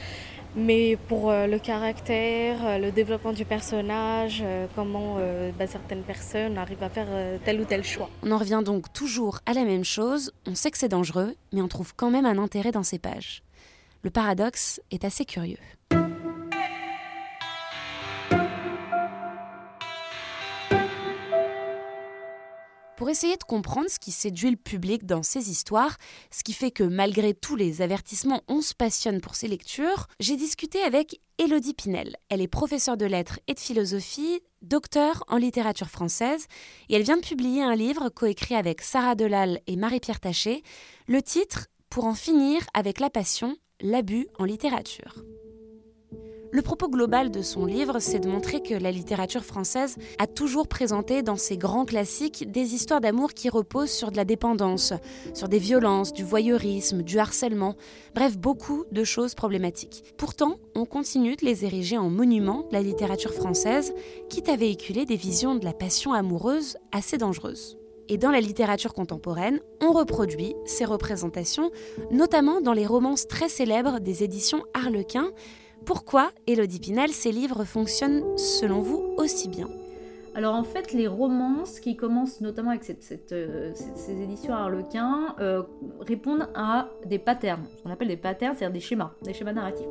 Mais 0.56 0.96
pour 1.08 1.30
euh, 1.30 1.46
le 1.46 1.58
caractère, 1.58 2.56
euh, 2.64 2.78
le 2.78 2.90
développement 2.90 3.32
du 3.32 3.44
personnage, 3.44 4.40
euh, 4.42 4.66
comment 4.74 5.18
bah, 5.58 5.66
certaines 5.66 6.02
personnes 6.02 6.58
arrivent 6.58 6.82
à 6.82 6.88
faire 6.88 7.06
tel 7.44 7.60
ou 7.60 7.64
tel 7.64 7.84
choix. 7.84 8.08
On 8.22 8.30
en 8.30 8.38
revient 8.38 8.62
donc 8.64 8.92
toujours 8.92 9.40
à 9.46 9.52
la 9.52 9.64
même 9.64 9.84
chose, 9.84 10.32
on 10.46 10.54
sait 10.54 10.70
que 10.70 10.78
c'est 10.78 10.88
dangereux, 10.88 11.34
mais 11.52 11.62
on 11.62 11.68
trouve 11.68 11.94
quand 11.94 12.10
même 12.10 12.26
un 12.26 12.38
intérêt 12.38 12.72
dans 12.72 12.82
ces 12.82 12.98
pages. 12.98 13.42
Le 14.02 14.10
paradoxe 14.10 14.80
est 14.90 15.04
assez 15.04 15.24
curieux. 15.24 15.58
Pour 22.98 23.08
essayer 23.08 23.36
de 23.36 23.44
comprendre 23.44 23.88
ce 23.88 24.00
qui 24.00 24.10
séduit 24.10 24.50
le 24.50 24.56
public 24.56 25.06
dans 25.06 25.22
ces 25.22 25.50
histoires, 25.50 25.98
ce 26.32 26.42
qui 26.42 26.52
fait 26.52 26.72
que 26.72 26.82
malgré 26.82 27.32
tous 27.32 27.54
les 27.54 27.80
avertissements, 27.80 28.42
on 28.48 28.60
se 28.60 28.74
passionne 28.74 29.20
pour 29.20 29.36
ces 29.36 29.46
lectures, 29.46 30.08
j'ai 30.18 30.34
discuté 30.34 30.82
avec 30.82 31.20
Elodie 31.38 31.74
Pinel. 31.74 32.16
Elle 32.28 32.40
est 32.40 32.48
professeure 32.48 32.96
de 32.96 33.06
lettres 33.06 33.38
et 33.46 33.54
de 33.54 33.60
philosophie, 33.60 34.40
docteur 34.62 35.22
en 35.28 35.36
littérature 35.36 35.90
française, 35.90 36.46
et 36.88 36.96
elle 36.96 37.04
vient 37.04 37.18
de 37.18 37.24
publier 37.24 37.62
un 37.62 37.76
livre 37.76 38.08
coécrit 38.08 38.56
avec 38.56 38.80
Sarah 38.80 39.14
Delal 39.14 39.60
et 39.68 39.76
Marie-Pierre 39.76 40.18
Taché. 40.18 40.64
Le 41.06 41.22
titre 41.22 41.68
Pour 41.90 42.04
en 42.04 42.14
finir 42.14 42.66
avec 42.74 42.98
la 42.98 43.10
passion, 43.10 43.56
l'abus 43.80 44.26
en 44.40 44.44
littérature. 44.44 45.22
Le 46.50 46.62
propos 46.62 46.88
global 46.88 47.30
de 47.30 47.42
son 47.42 47.66
livre, 47.66 47.98
c'est 47.98 48.20
de 48.20 48.28
montrer 48.28 48.62
que 48.62 48.72
la 48.72 48.90
littérature 48.90 49.44
française 49.44 49.96
a 50.18 50.26
toujours 50.26 50.66
présenté 50.66 51.22
dans 51.22 51.36
ses 51.36 51.58
grands 51.58 51.84
classiques 51.84 52.50
des 52.50 52.74
histoires 52.74 53.02
d'amour 53.02 53.34
qui 53.34 53.50
reposent 53.50 53.90
sur 53.90 54.10
de 54.10 54.16
la 54.16 54.24
dépendance, 54.24 54.94
sur 55.34 55.48
des 55.48 55.58
violences, 55.58 56.14
du 56.14 56.24
voyeurisme, 56.24 57.02
du 57.02 57.18
harcèlement, 57.18 57.74
bref, 58.14 58.38
beaucoup 58.38 58.84
de 58.92 59.04
choses 59.04 59.34
problématiques. 59.34 60.14
Pourtant, 60.16 60.56
on 60.74 60.86
continue 60.86 61.36
de 61.36 61.44
les 61.44 61.66
ériger 61.66 61.98
en 61.98 62.08
monuments 62.08 62.66
de 62.70 62.72
la 62.72 62.82
littérature 62.82 63.34
française, 63.34 63.92
quitte 64.30 64.48
à 64.48 64.56
véhiculer 64.56 65.04
des 65.04 65.16
visions 65.16 65.54
de 65.54 65.66
la 65.66 65.74
passion 65.74 66.14
amoureuse 66.14 66.78
assez 66.92 67.18
dangereuses. 67.18 67.76
Et 68.08 68.16
dans 68.16 68.30
la 68.30 68.40
littérature 68.40 68.94
contemporaine, 68.94 69.60
on 69.82 69.92
reproduit 69.92 70.54
ces 70.64 70.86
représentations, 70.86 71.70
notamment 72.10 72.62
dans 72.62 72.72
les 72.72 72.86
romances 72.86 73.28
très 73.28 73.50
célèbres 73.50 74.00
des 74.00 74.24
éditions 74.24 74.64
Harlequin, 74.72 75.30
pourquoi, 75.88 76.32
Elodie 76.46 76.80
Pinel, 76.80 77.08
ces 77.12 77.32
livres 77.32 77.64
fonctionnent 77.64 78.22
selon 78.36 78.80
vous 78.80 79.02
aussi 79.16 79.48
bien 79.48 79.68
alors 80.34 80.54
en 80.54 80.62
fait, 80.62 80.92
les 80.92 81.08
romances 81.08 81.80
qui 81.80 81.96
commencent 81.96 82.40
notamment 82.40 82.70
avec 82.70 82.88
euh, 83.32 83.72
ces 83.74 84.22
éditions 84.22 84.54
Harlequin 84.54 85.34
euh, 85.40 85.64
répondent 85.98 86.48
à 86.54 86.90
des 87.06 87.18
patterns, 87.18 87.64
ce 87.76 87.82
qu'on 87.82 87.90
appelle 87.90 88.06
des 88.06 88.16
patterns, 88.16 88.54
c'est-à-dire 88.54 88.74
des 88.74 88.78
schémas, 88.78 89.14
des 89.22 89.32
schémas 89.32 89.52
narratifs. 89.52 89.88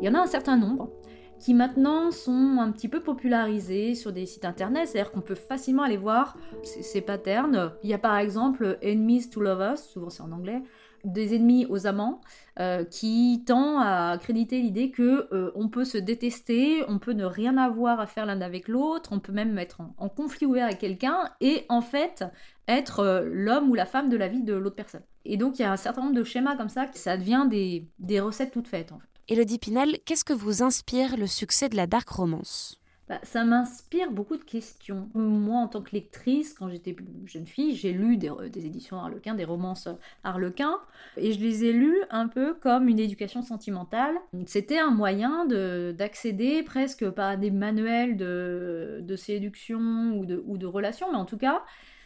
Il 0.00 0.06
y 0.06 0.08
en 0.08 0.14
a 0.14 0.20
un 0.20 0.26
certain 0.26 0.56
nombre 0.56 0.90
qui 1.38 1.52
maintenant 1.52 2.12
sont 2.12 2.56
un 2.60 2.70
petit 2.70 2.88
peu 2.88 3.00
popularisés 3.00 3.94
sur 3.94 4.10
des 4.10 4.24
sites 4.24 4.46
internet, 4.46 4.88
c'est-à-dire 4.88 5.12
qu'on 5.12 5.20
peut 5.20 5.34
facilement 5.34 5.82
aller 5.82 5.98
voir 5.98 6.38
ces, 6.62 6.82
ces 6.82 7.02
patterns. 7.02 7.72
Il 7.82 7.90
y 7.90 7.94
a 7.94 7.98
par 7.98 8.16
exemple 8.16 8.78
Enemies 8.82 9.28
to 9.28 9.40
Lovers, 9.42 9.76
souvent 9.76 10.08
c'est 10.08 10.22
en 10.22 10.32
anglais, 10.32 10.62
des 11.04 11.34
ennemis 11.34 11.66
aux 11.66 11.86
amants, 11.86 12.20
euh, 12.58 12.84
qui 12.84 13.42
tend 13.46 13.80
à 13.80 14.10
accréditer 14.10 14.60
l'idée 14.60 14.90
que 14.90 15.28
euh, 15.32 15.50
on 15.54 15.68
peut 15.68 15.84
se 15.84 15.98
détester, 15.98 16.82
on 16.88 16.98
peut 16.98 17.12
ne 17.12 17.24
rien 17.24 17.56
avoir 17.56 18.00
à 18.00 18.06
faire 18.06 18.26
l'un 18.26 18.40
avec 18.40 18.68
l'autre, 18.68 19.10
on 19.12 19.20
peut 19.20 19.32
même 19.32 19.58
être 19.58 19.80
en, 19.98 20.08
conflit 20.08 20.46
ouvert 20.46 20.66
avec 20.66 20.78
quelqu'un 20.78 21.30
et 21.40 21.64
en 21.68 21.80
fait 21.80 22.24
être 22.68 23.00
euh, 23.00 23.22
l'homme 23.24 23.70
ou 23.70 23.74
la 23.74 23.86
femme 23.86 24.08
de 24.08 24.16
la 24.16 24.28
vie 24.28 24.42
de 24.42 24.54
l'autre 24.54 24.76
personne. 24.76 25.02
Et 25.24 25.36
donc 25.36 25.58
il 25.58 25.62
y 25.62 25.64
a 25.64 25.72
un 25.72 25.76
certain 25.76 26.02
nombre 26.02 26.14
de 26.14 26.24
schémas 26.24 26.56
comme 26.56 26.68
ça, 26.68 26.88
ça 26.92 27.16
devient 27.16 27.46
des, 27.48 27.86
des 27.98 28.20
recettes 28.20 28.52
toutes 28.52 28.68
faites 28.68 28.92
en 28.92 28.98
fait. 28.98 29.06
Elodie 29.28 29.58
Pinel, 29.58 29.98
qu'est-ce 30.04 30.24
que 30.24 30.32
vous 30.32 30.62
inspire 30.62 31.16
le 31.16 31.28
succès 31.28 31.68
de 31.68 31.76
la 31.76 31.86
dark 31.86 32.08
romance? 32.08 32.79
Bah, 33.10 33.18
ça 33.24 33.42
m'inspire 33.42 34.12
beaucoup 34.12 34.36
de 34.36 34.44
questions. 34.44 35.08
Moi, 35.14 35.58
en 35.58 35.66
tant 35.66 35.82
que 35.82 35.90
lectrice, 35.90 36.54
quand 36.54 36.68
j'étais 36.68 36.94
jeune 37.24 37.44
fille, 37.48 37.74
j'ai 37.74 37.92
lu 37.92 38.16
des, 38.16 38.30
des, 38.52 38.66
éditions 38.66 39.00
Harlequin, 39.00 39.34
des 39.34 39.44
romances 39.44 39.88
Harlequin, 40.22 40.78
et 41.16 41.32
je 41.32 41.40
les 41.40 41.64
ai 41.64 41.72
lues 41.72 42.04
un 42.10 42.28
peu 42.28 42.54
comme 42.54 42.86
une 42.86 43.00
éducation 43.00 43.42
sentimentale. 43.42 44.14
C'était 44.46 44.78
un 44.78 44.92
moyen 44.92 45.44
d'accéder 45.44 46.62
presque 46.62 47.10
par 47.10 47.36
des 47.36 47.50
manuels 47.50 48.16
de, 48.16 49.00
de 49.02 49.16
séduction 49.16 50.12
ou 50.16 50.24
de, 50.24 50.40
ou 50.46 50.56
de 50.56 50.66
relations, 50.66 51.10
mais 51.10 51.18
en 51.18 51.24
tout 51.24 51.36
cas, 51.36 51.64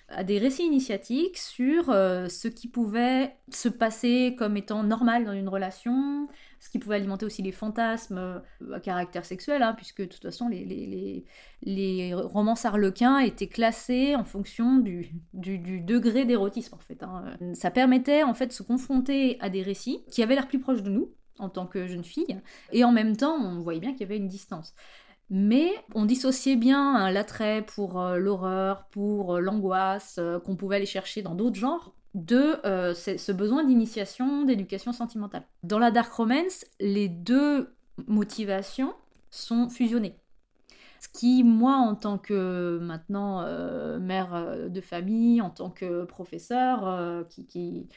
à 0.08 0.22
des 0.22 0.38
récits 0.38 0.64
initiatiques 0.64 1.38
sur 1.38 1.88
euh, 1.88 2.28
ce 2.28 2.48
qui 2.48 2.68
pouvait 2.68 3.36
se 3.50 3.68
passer 3.68 4.34
comme 4.38 4.56
étant 4.56 4.82
normal 4.82 5.24
dans 5.24 5.32
une 5.32 5.48
relation, 5.48 6.28
ce 6.60 6.68
qui 6.68 6.78
pouvait 6.78 6.96
alimenter 6.96 7.24
aussi 7.24 7.42
les 7.42 7.52
fantasmes 7.52 8.18
euh, 8.18 8.74
à 8.74 8.80
caractère 8.80 9.24
sexuel, 9.24 9.62
hein, 9.62 9.72
puisque 9.74 10.02
de 10.02 10.06
toute 10.06 10.22
façon 10.22 10.48
les, 10.48 10.64
les, 10.64 11.24
les, 11.62 12.14
romans 12.14 12.54
sarlequins 12.54 13.18
étaient 13.18 13.48
classés 13.48 14.14
en 14.14 14.24
fonction 14.24 14.76
du, 14.76 15.10
du, 15.32 15.80
degré 15.80 16.24
d'érotisme 16.24 16.74
en 16.74 16.80
fait. 16.80 17.02
Hein. 17.02 17.36
Ça 17.54 17.70
permettait 17.70 18.22
en 18.22 18.34
fait 18.34 18.48
de 18.48 18.52
se 18.52 18.62
confronter 18.62 19.38
à 19.40 19.48
des 19.48 19.62
récits 19.62 20.04
qui 20.10 20.22
avaient 20.22 20.34
l'air 20.34 20.48
plus 20.48 20.60
proches 20.60 20.82
de 20.82 20.90
nous 20.90 21.12
en 21.38 21.48
tant 21.48 21.66
que 21.66 21.86
jeune 21.86 22.04
fille, 22.04 22.40
et 22.72 22.84
en 22.84 22.92
même 22.92 23.16
temps 23.16 23.34
on 23.34 23.60
voyait 23.60 23.80
bien 23.80 23.92
qu'il 23.92 24.02
y 24.02 24.04
avait 24.04 24.18
une 24.18 24.28
distance. 24.28 24.72
Mais 25.30 25.70
on 25.94 26.04
dissociait 26.04 26.56
bien 26.56 27.10
l'attrait 27.10 27.62
pour 27.62 28.00
euh, 28.00 28.18
l'horreur, 28.18 28.86
pour 28.90 29.36
euh, 29.36 29.40
l'angoisse 29.40 30.20
qu'on 30.44 30.56
pouvait 30.56 30.76
aller 30.76 30.86
chercher 30.86 31.22
dans 31.22 31.34
d'autres 31.34 31.58
genres 31.58 31.94
de 32.14 32.64
euh, 32.64 32.94
ce 32.94 33.32
besoin 33.32 33.64
d'initiation, 33.64 34.44
d'éducation 34.44 34.92
sentimentale. 34.92 35.42
Dans 35.62 35.78
la 35.78 35.90
dark 35.90 36.12
romance, 36.12 36.64
les 36.80 37.08
deux 37.08 37.74
motivations 38.06 38.94
sont 39.30 39.68
fusionnées. 39.68 40.16
Ce 41.00 41.08
qui, 41.08 41.44
moi, 41.44 41.74
en 41.74 41.94
tant 41.96 42.16
que 42.16 42.78
maintenant 42.80 43.42
euh, 43.42 43.98
mère 43.98 44.34
euh, 44.34 44.68
de 44.68 44.80
famille, 44.80 45.40
en 45.40 45.50
tant 45.50 45.70
que 45.70 46.04
professeur 46.04 47.26
qui, 47.28 47.88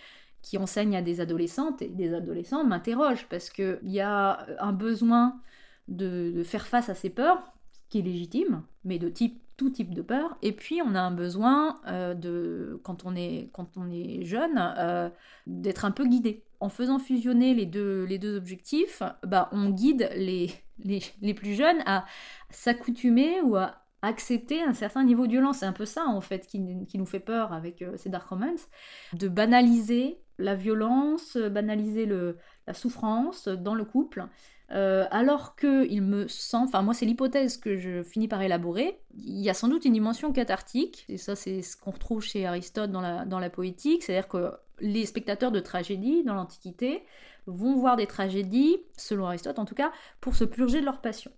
qui, 0.41 0.57
enseigne 0.57 0.96
à 0.96 1.01
des 1.01 1.22
adolescentes 1.22 1.81
et 1.81 1.89
des 1.89 2.13
adolescents, 2.13 2.63
m'interroge 2.63 3.27
parce 3.29 3.50
qu'il 3.50 3.79
y 3.84 4.01
a 4.01 4.46
un 4.60 4.74
besoin 4.74 5.39
de, 5.88 6.44
faire 6.44 6.67
face 6.67 6.89
à 6.89 6.96
ces 6.96 7.10
peurs, 7.10 7.53
qui 7.89 8.00
est 8.00 8.01
légitime, 8.01 8.63
mais 8.84 9.00
de 9.00 9.10
type 9.10 9.41
tout 9.56 9.70
type 9.72 9.94
de 9.94 10.01
peur. 10.01 10.38
Et 10.44 10.51
puis, 10.51 10.82
on 10.86 10.94
a 10.94 11.01
un 11.01 11.12
besoin 11.12 11.82
euh, 11.88 12.13
de, 12.13 12.79
quand 12.84 13.06
on 13.06 13.15
est, 13.15 13.50
quand 13.53 13.75
on 13.75 13.89
est 13.89 14.24
jeune, 14.24 14.58
euh, 14.77 15.10
d'être 15.48 15.84
un 15.84 15.91
peu 15.91 16.06
guidé. 16.06 16.44
En 16.60 16.70
faisant 16.70 17.00
fusionner 17.00 17.53
les 17.53 17.65
deux, 17.65 18.03
les 18.03 18.20
deux 18.20 18.38
objectifs, 18.38 19.01
bah, 19.24 19.50
on 19.51 19.70
guide 19.70 20.10
les, 20.15 20.51
les, 20.79 21.01
les 21.22 21.34
plus 21.34 21.53
jeunes 21.53 21.82
à 21.86 22.06
s'accoutumer 22.51 23.41
ou 23.41 23.56
à 23.56 23.84
accepter 24.03 24.62
un 24.62 24.74
certain 24.74 25.03
niveau 25.03 25.25
de 25.25 25.32
violence. 25.32 25.60
C'est 25.60 25.65
un 25.65 25.74
peu 25.74 25.86
ça, 25.86 26.06
en 26.06 26.22
fait, 26.22 26.46
qui, 26.46 26.63
qui 26.88 26.98
nous 27.00 27.06
fait 27.06 27.20
peur 27.20 27.51
avec 27.51 27.82
euh, 27.82 27.98
ces 27.98 28.10
dark 28.10 28.27
romance, 28.29 28.67
de 29.13 29.27
banaliser 29.27 30.20
la 30.38 30.53
violence, 30.53 31.36
banaliser 31.36 32.06
le, 32.06 32.38
la 32.67 32.75
souffrance 32.75 33.48
dans 33.48 33.74
le 33.74 33.86
couple. 33.86 34.27
Euh, 34.72 35.06
alors 35.12 35.56
que 35.56 35.88
il 35.90 36.02
me 36.02 36.28
semble, 36.28 36.68
enfin 36.68 36.82
moi 36.82 36.94
c'est 36.94 37.06
l'hypothèse 37.06 37.56
que 37.56 37.78
je 37.78 38.04
finis 38.04 38.28
par 38.28 38.42
élaborer, 38.42 39.00
il 39.16 39.40
y 39.40 39.50
a 39.50 39.54
sans 39.54 39.70
doute 39.70 39.86
une 39.86 39.94
dimension 39.94 40.34
cathartique, 40.34 41.06
et 41.08 41.18
ça 41.18 41.38
c'est 41.38 41.62
ce 41.62 41.78
qu'on 41.78 41.92
retrouve 41.92 42.22
chez 42.22 42.46
Aristote 42.46 42.92
dans 42.92 43.00
la, 43.00 43.24
dans 43.24 43.40
la 43.40 43.50
poétique, 43.50 44.04
c'est-à-dire 44.04 44.28
que 44.28 44.52
les 44.82 45.06
spectateurs 45.06 45.52
de 45.52 45.62
tragédies 45.62 46.24
dans 46.26 46.34
l'Antiquité 46.34 47.04
vont 47.46 47.76
voir 47.76 47.96
des 47.96 48.08
tragédies, 48.08 48.78
selon 48.98 49.28
Aristote 49.28 49.58
en 49.58 49.66
tout 49.66 49.76
cas, 49.76 49.94
pour 50.20 50.36
se 50.36 50.44
purger 50.44 50.82
de 50.82 50.86
leur 50.86 51.00
passion, 51.00 51.32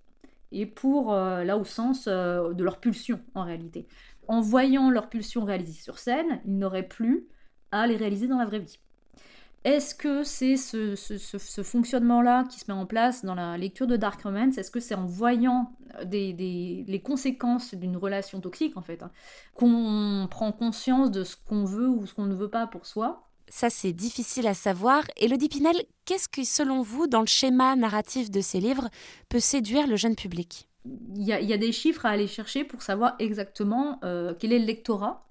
et 0.52 0.66
pour, 0.66 1.14
euh, 1.14 1.44
là 1.44 1.58
au 1.58 1.66
sens 1.66 2.06
euh, 2.08 2.54
de 2.54 2.64
leur 2.64 2.80
pulsion 2.80 3.20
en 3.36 3.44
réalité. 3.44 3.88
En 4.28 4.42
voyant 4.42 4.90
leur 4.90 5.08
pulsion 5.08 5.46
réalisée 5.46 5.82
sur 5.82 6.00
scène, 6.00 6.42
ils 6.46 6.58
n'auraient 6.58 6.88
plus 6.88 7.28
à 7.72 7.86
les 7.86 7.96
réaliser 7.96 8.28
dans 8.28 8.40
la 8.40 8.46
vraie 8.46 8.60
vie. 8.60 8.80
Est-ce 9.66 9.94
que 9.94 10.24
c'est 10.24 10.56
ce, 10.56 11.64
fonctionnement-là 11.64 12.46
qui 12.46 12.60
se 12.60 12.66
met 12.72 12.78
en 12.78 12.86
place 12.86 13.26
dans 13.26 13.36
la 13.36 13.58
lecture 13.58 13.88
de 13.88 13.98
Dark 13.98 14.22
Romance? 14.22 14.58
Est-ce 14.58 14.72
que 14.72 14.80
c'est 14.80 14.96
en 14.96 15.06
voyant 15.06 15.74
euh, 15.96 16.06
les 16.06 17.02
conséquences 17.04 17.74
d'une 17.74 17.98
relation 17.98 18.40
toxique, 18.40 18.78
en 18.78 18.82
fait, 18.82 19.04
hein, 19.04 19.12
qu'on 19.56 20.28
prend 20.32 20.52
conscience 20.52 21.12
de 21.12 21.24
ce 21.24 21.36
qu'on 21.36 21.66
veut 21.66 21.90
ou 21.90 22.06
ce 22.06 22.14
qu'on 22.14 22.26
ne 22.26 22.36
veut 22.36 22.50
pas 22.50 22.68
pour 22.68 22.86
soi? 22.86 23.30
Ça, 23.50 23.70
c'est 23.70 23.94
difficile 23.94 24.48
à 24.48 24.54
savoir. 24.54 25.04
Elodie 25.18 25.50
Pinel, 25.50 25.76
qu'est-ce 26.06 26.30
qui, 26.30 26.46
selon 26.46 26.82
vous, 26.82 27.08
dans 27.08 27.22
le 27.22 27.28
schéma 27.28 27.76
narratif 27.76 28.30
de 28.30 28.42
ces 28.42 28.60
livres, 28.60 28.90
peut 29.28 29.40
séduire 29.40 29.88
le 29.88 29.96
jeune 29.96 30.16
public? 30.16 30.68
Il 31.16 31.24
y, 31.24 31.34
a, 31.34 31.58
des 31.58 31.72
chiffres 31.72 32.06
à 32.06 32.10
aller 32.10 32.28
chercher 32.28 32.64
pour 32.64 32.82
savoir 32.82 33.16
exactement 33.20 34.00
euh, 34.04 34.34
quel 34.40 34.54
est 34.54 34.60
le 34.60 34.66
lectorat. 34.66 35.28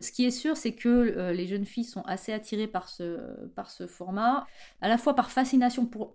Ce 0.00 0.12
qui 0.12 0.24
est 0.24 0.30
sûr, 0.30 0.56
c'est 0.56 0.72
que 0.72 0.88
euh, 0.88 1.32
les 1.32 1.46
jeunes 1.46 1.66
filles 1.66 1.84
sont 1.84 2.02
assez 2.02 2.32
attirées 2.32 2.66
par 2.66 2.88
ce, 2.88 3.86
format, 3.86 4.46
à 4.80 4.88
la 4.88 4.96
fois 4.96 5.14
par 5.14 5.30
fascination 5.30 5.84
pour, 5.86 6.14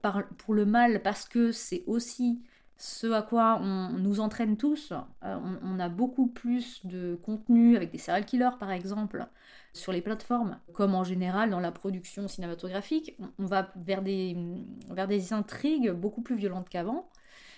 le 0.50 0.66
mal, 0.66 1.04
parce 1.04 1.28
que 1.28 1.52
c'est 1.52 1.84
aussi 1.86 2.42
ce 2.78 3.12
à 3.12 3.22
quoi 3.22 3.60
on, 3.62 3.90
nous 3.90 4.20
entraîne 4.20 4.58
tous. 4.58 4.92
Euh, 5.24 5.40
on, 5.64 5.80
a 5.80 5.88
beaucoup 5.88 6.28
plus 6.28 6.86
de 6.86 7.16
contenu 7.24 7.76
avec 7.78 7.92
des 7.92 7.98
serial 8.00 8.26
killers 8.26 8.58
par 8.60 8.72
exemple 8.72 9.26
sur 9.72 9.92
les 9.92 10.02
plateformes, 10.02 10.60
comme 10.74 10.96
en 10.96 11.04
général 11.04 11.52
dans 11.52 11.60
la 11.60 11.72
production 11.72 12.28
cinématographique. 12.28 13.16
On, 13.38 13.46
va 13.46 13.72
vers 13.76 14.02
des 14.02 15.34
intrigues 15.34 15.92
beaucoup 15.92 16.22
plus 16.22 16.36
violentes 16.36 16.70
qu'avant. 16.70 17.08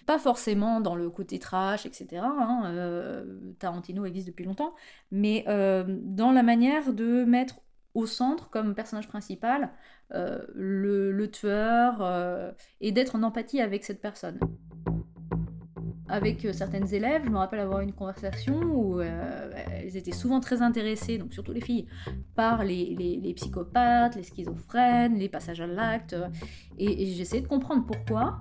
Pas 0.07 0.17
forcément 0.17 0.81
dans 0.81 0.95
le 0.95 1.11
côté 1.11 1.37
trash, 1.37 1.85
etc. 1.85 2.23
Hein, 2.23 2.63
euh, 2.65 3.53
Tarantino 3.59 4.05
existe 4.05 4.27
depuis 4.27 4.45
longtemps, 4.45 4.73
mais 5.11 5.45
euh, 5.47 5.83
dans 5.87 6.31
la 6.31 6.41
manière 6.41 6.93
de 6.93 7.23
mettre 7.23 7.61
au 7.93 8.07
centre 8.07 8.49
comme 8.49 8.73
personnage 8.73 9.07
principal 9.07 9.71
le, 10.11 11.11
le, 11.11 11.31
tueur 11.31 12.53
et 12.79 12.91
d'être 12.91 13.15
en 13.15 13.23
empathie 13.23 13.59
avec 13.59 13.83
cette 13.83 14.01
personne 14.01 14.39
avec 16.09 16.45
euh, 16.45 16.53
certaines 16.53 16.93
élèves, 16.93 17.23
je 17.25 17.29
me 17.29 17.37
rappelle 17.37 17.59
avoir 17.59 17.81
une 17.81 17.93
conversation 17.93 18.55
où 18.55 18.99
euh, 18.99 19.51
elles 19.71 19.97
étaient 19.97 20.13
souvent 20.13 20.39
très 20.39 20.61
intéressées, 20.61 21.17
donc 21.17 21.33
surtout 21.33 21.51
les 21.51 21.61
filles, 21.61 21.87
par 22.35 22.63
les, 22.63 23.33
psychopathes, 23.35 24.15
les 24.15 24.23
schizophrènes, 24.23 25.17
les 25.17 25.29
passages 25.29 25.61
à 25.61 25.67
l'acte. 25.67 26.15
Et 26.77 27.07
j'essayais 27.07 27.41
de 27.41 27.47
comprendre 27.47 27.85
pourquoi. 27.85 28.39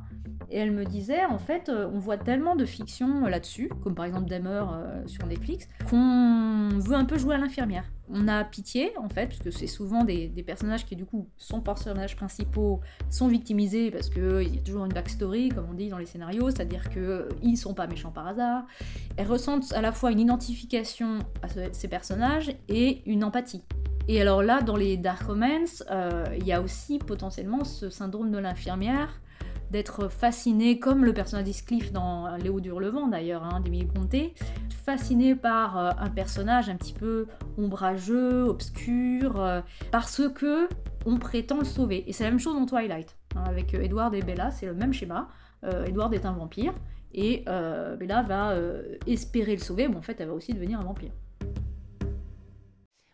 Et 0.50 0.58
elle 0.58 0.70
me 0.70 0.84
disait, 0.84 1.24
en 1.24 1.38
fait, 1.38 1.68
euh, 1.68 1.88
on 1.92 1.98
voit 1.98 2.18
tellement 2.18 2.56
de 2.56 2.64
fiction 2.64 3.26
là-dessus, 3.26 3.70
comme 3.82 3.94
par 3.94 4.04
exemple 4.04 4.28
Dahmer 4.28 4.64
sur 5.06 5.26
Netflix, 5.26 5.68
qu'on 5.90 6.68
veut 6.78 6.94
un 6.94 7.04
peu 7.04 7.18
jouer 7.18 7.34
à 7.34 7.38
l'infirmière. 7.38 7.84
On 8.08 8.28
a 8.28 8.44
pitié, 8.44 8.92
en 8.98 9.08
fait, 9.08 9.26
parce 9.26 9.40
que 9.40 9.50
c'est 9.50 9.66
souvent 9.66 10.04
des, 10.04 10.28
personnages 10.46 10.86
qui, 10.86 10.94
du 10.94 11.04
coup, 11.04 11.28
sont 11.36 11.60
personnages 11.60 12.14
principaux, 12.14 12.80
sont 13.10 13.26
victimisés 13.26 13.90
parce 13.90 14.08
qu'il 14.08 14.54
y 14.54 14.58
a 14.58 14.62
toujours 14.62 14.84
une 14.84 14.92
backstory, 14.92 15.48
comme 15.48 15.66
on 15.70 15.74
dit 15.74 15.88
dans 15.88 15.98
les 15.98 16.06
scénarios, 16.06 16.50
c'est-à-dire 16.50 16.88
qu'ils 16.90 17.58
sont 17.58 17.74
pas 17.74 17.88
méchants 17.88 18.12
par 18.12 18.28
hasard. 18.28 18.64
Elles 19.16 19.26
ressentent 19.26 19.72
à 19.72 19.80
la 19.80 19.90
fois 19.90 20.12
une 20.12 20.20
identification 20.20 21.18
à 21.42 21.48
ces 21.72 21.88
personnages 21.88 22.54
et 22.68 23.02
une 23.06 23.24
empathie. 23.24 23.62
Et 24.08 24.20
alors 24.20 24.42
là, 24.42 24.62
dans 24.62 24.76
les 24.76 24.96
Dark 24.96 25.22
Romance, 25.22 25.82
euh, 25.90 26.24
il 26.38 26.46
y 26.46 26.52
a 26.52 26.62
aussi 26.62 26.98
potentiellement 26.98 27.64
ce 27.64 27.90
syndrome 27.90 28.30
de 28.30 28.38
l'infirmière 28.38 29.20
d'être 29.70 30.08
fasciné, 30.08 30.78
comme 30.78 31.04
le 31.04 31.12
personnage 31.12 31.44
d'Iscliffe 31.44 31.92
dans 31.92 32.36
Léo 32.36 32.60
Durlevent 32.60 33.08
d'ailleurs, 33.08 33.44
hein, 33.44 33.60
d'Émile 33.60 33.88
Comté, 33.88 34.34
fasciné 34.86 35.34
par 35.34 35.78
euh, 35.78 35.90
un 35.98 36.10
personnage 36.10 36.68
un 36.68 36.76
petit 36.76 36.92
peu 36.92 37.26
ombrageux, 37.58 38.44
obscur, 38.44 39.40
euh, 39.40 39.60
parce 39.90 40.22
que 40.28 40.68
on 41.04 41.18
prétend 41.18 41.58
le 41.58 41.64
sauver. 41.64 42.08
Et 42.08 42.12
c'est 42.12 42.24
la 42.24 42.30
même 42.30 42.38
chose 42.38 42.54
dans 42.54 42.66
Twilight, 42.66 43.16
hein, 43.34 43.42
avec 43.46 43.74
euh, 43.74 43.82
Edward 43.82 44.14
et 44.14 44.22
Bella, 44.22 44.52
c'est 44.52 44.66
le 44.66 44.74
même 44.74 44.92
schéma. 44.92 45.28
Edward 45.84 46.14
est 46.14 46.24
un 46.26 46.32
vampire, 46.32 46.74
et 47.12 47.44
Bella 47.44 48.22
va 48.22 48.54
espérer 49.08 49.56
le 49.56 49.60
sauver, 49.60 49.88
mais 49.88 49.96
en 49.96 50.02
fait 50.02 50.20
elle 50.20 50.28
va 50.28 50.34
aussi 50.34 50.52
devenir 50.52 50.78
un 50.78 50.84
vampire. 50.84 51.10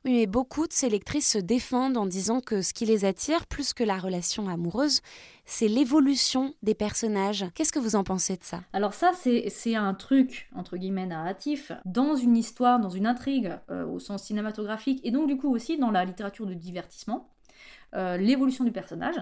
Oui, 0.04 0.12
mais 0.14 0.26
beaucoup 0.26 0.66
de 0.66 0.72
ces 0.72 0.88
lectrices 0.88 1.30
se 1.30 1.38
défendent 1.38 1.96
en 1.96 2.06
disant 2.06 2.40
que 2.40 2.60
ce 2.60 2.74
qui 2.74 2.84
les 2.84 3.04
attire, 3.04 3.46
plus 3.46 3.72
que 3.72 3.84
la 3.84 3.98
relation 3.98 4.48
amoureuse, 4.48 5.00
c'est 5.44 5.68
l'évolution 5.68 6.54
des 6.62 6.74
personnages. 6.74 7.44
Qu'est-ce 7.54 7.72
que 7.72 7.78
vous 7.78 7.94
en 7.94 8.02
pensez 8.02 8.36
de 8.36 8.42
ça? 8.42 8.62
Alors 8.72 8.94
ça, 8.94 9.12
c'est 9.14 9.74
un 9.76 9.94
truc, 9.94 10.50
entre 10.56 10.76
guillemets, 10.76 11.06
narratif, 11.06 11.70
dans 11.84 12.16
une 12.16 12.36
histoire, 12.36 12.80
dans 12.80 12.90
une 12.90 13.06
intrigue, 13.06 13.56
euh, 13.70 13.86
au 13.86 14.00
sens 14.00 14.24
cinématographique, 14.24 15.00
et 15.04 15.12
donc 15.12 15.28
du 15.28 15.36
coup 15.36 15.54
aussi 15.54 15.78
dans 15.78 15.92
la 15.92 16.04
littérature 16.04 16.46
de 16.46 16.54
divertissement. 16.54 17.28
Euh, 17.94 18.16
l'évolution 18.16 18.64
du 18.64 18.72
personnage, 18.72 19.16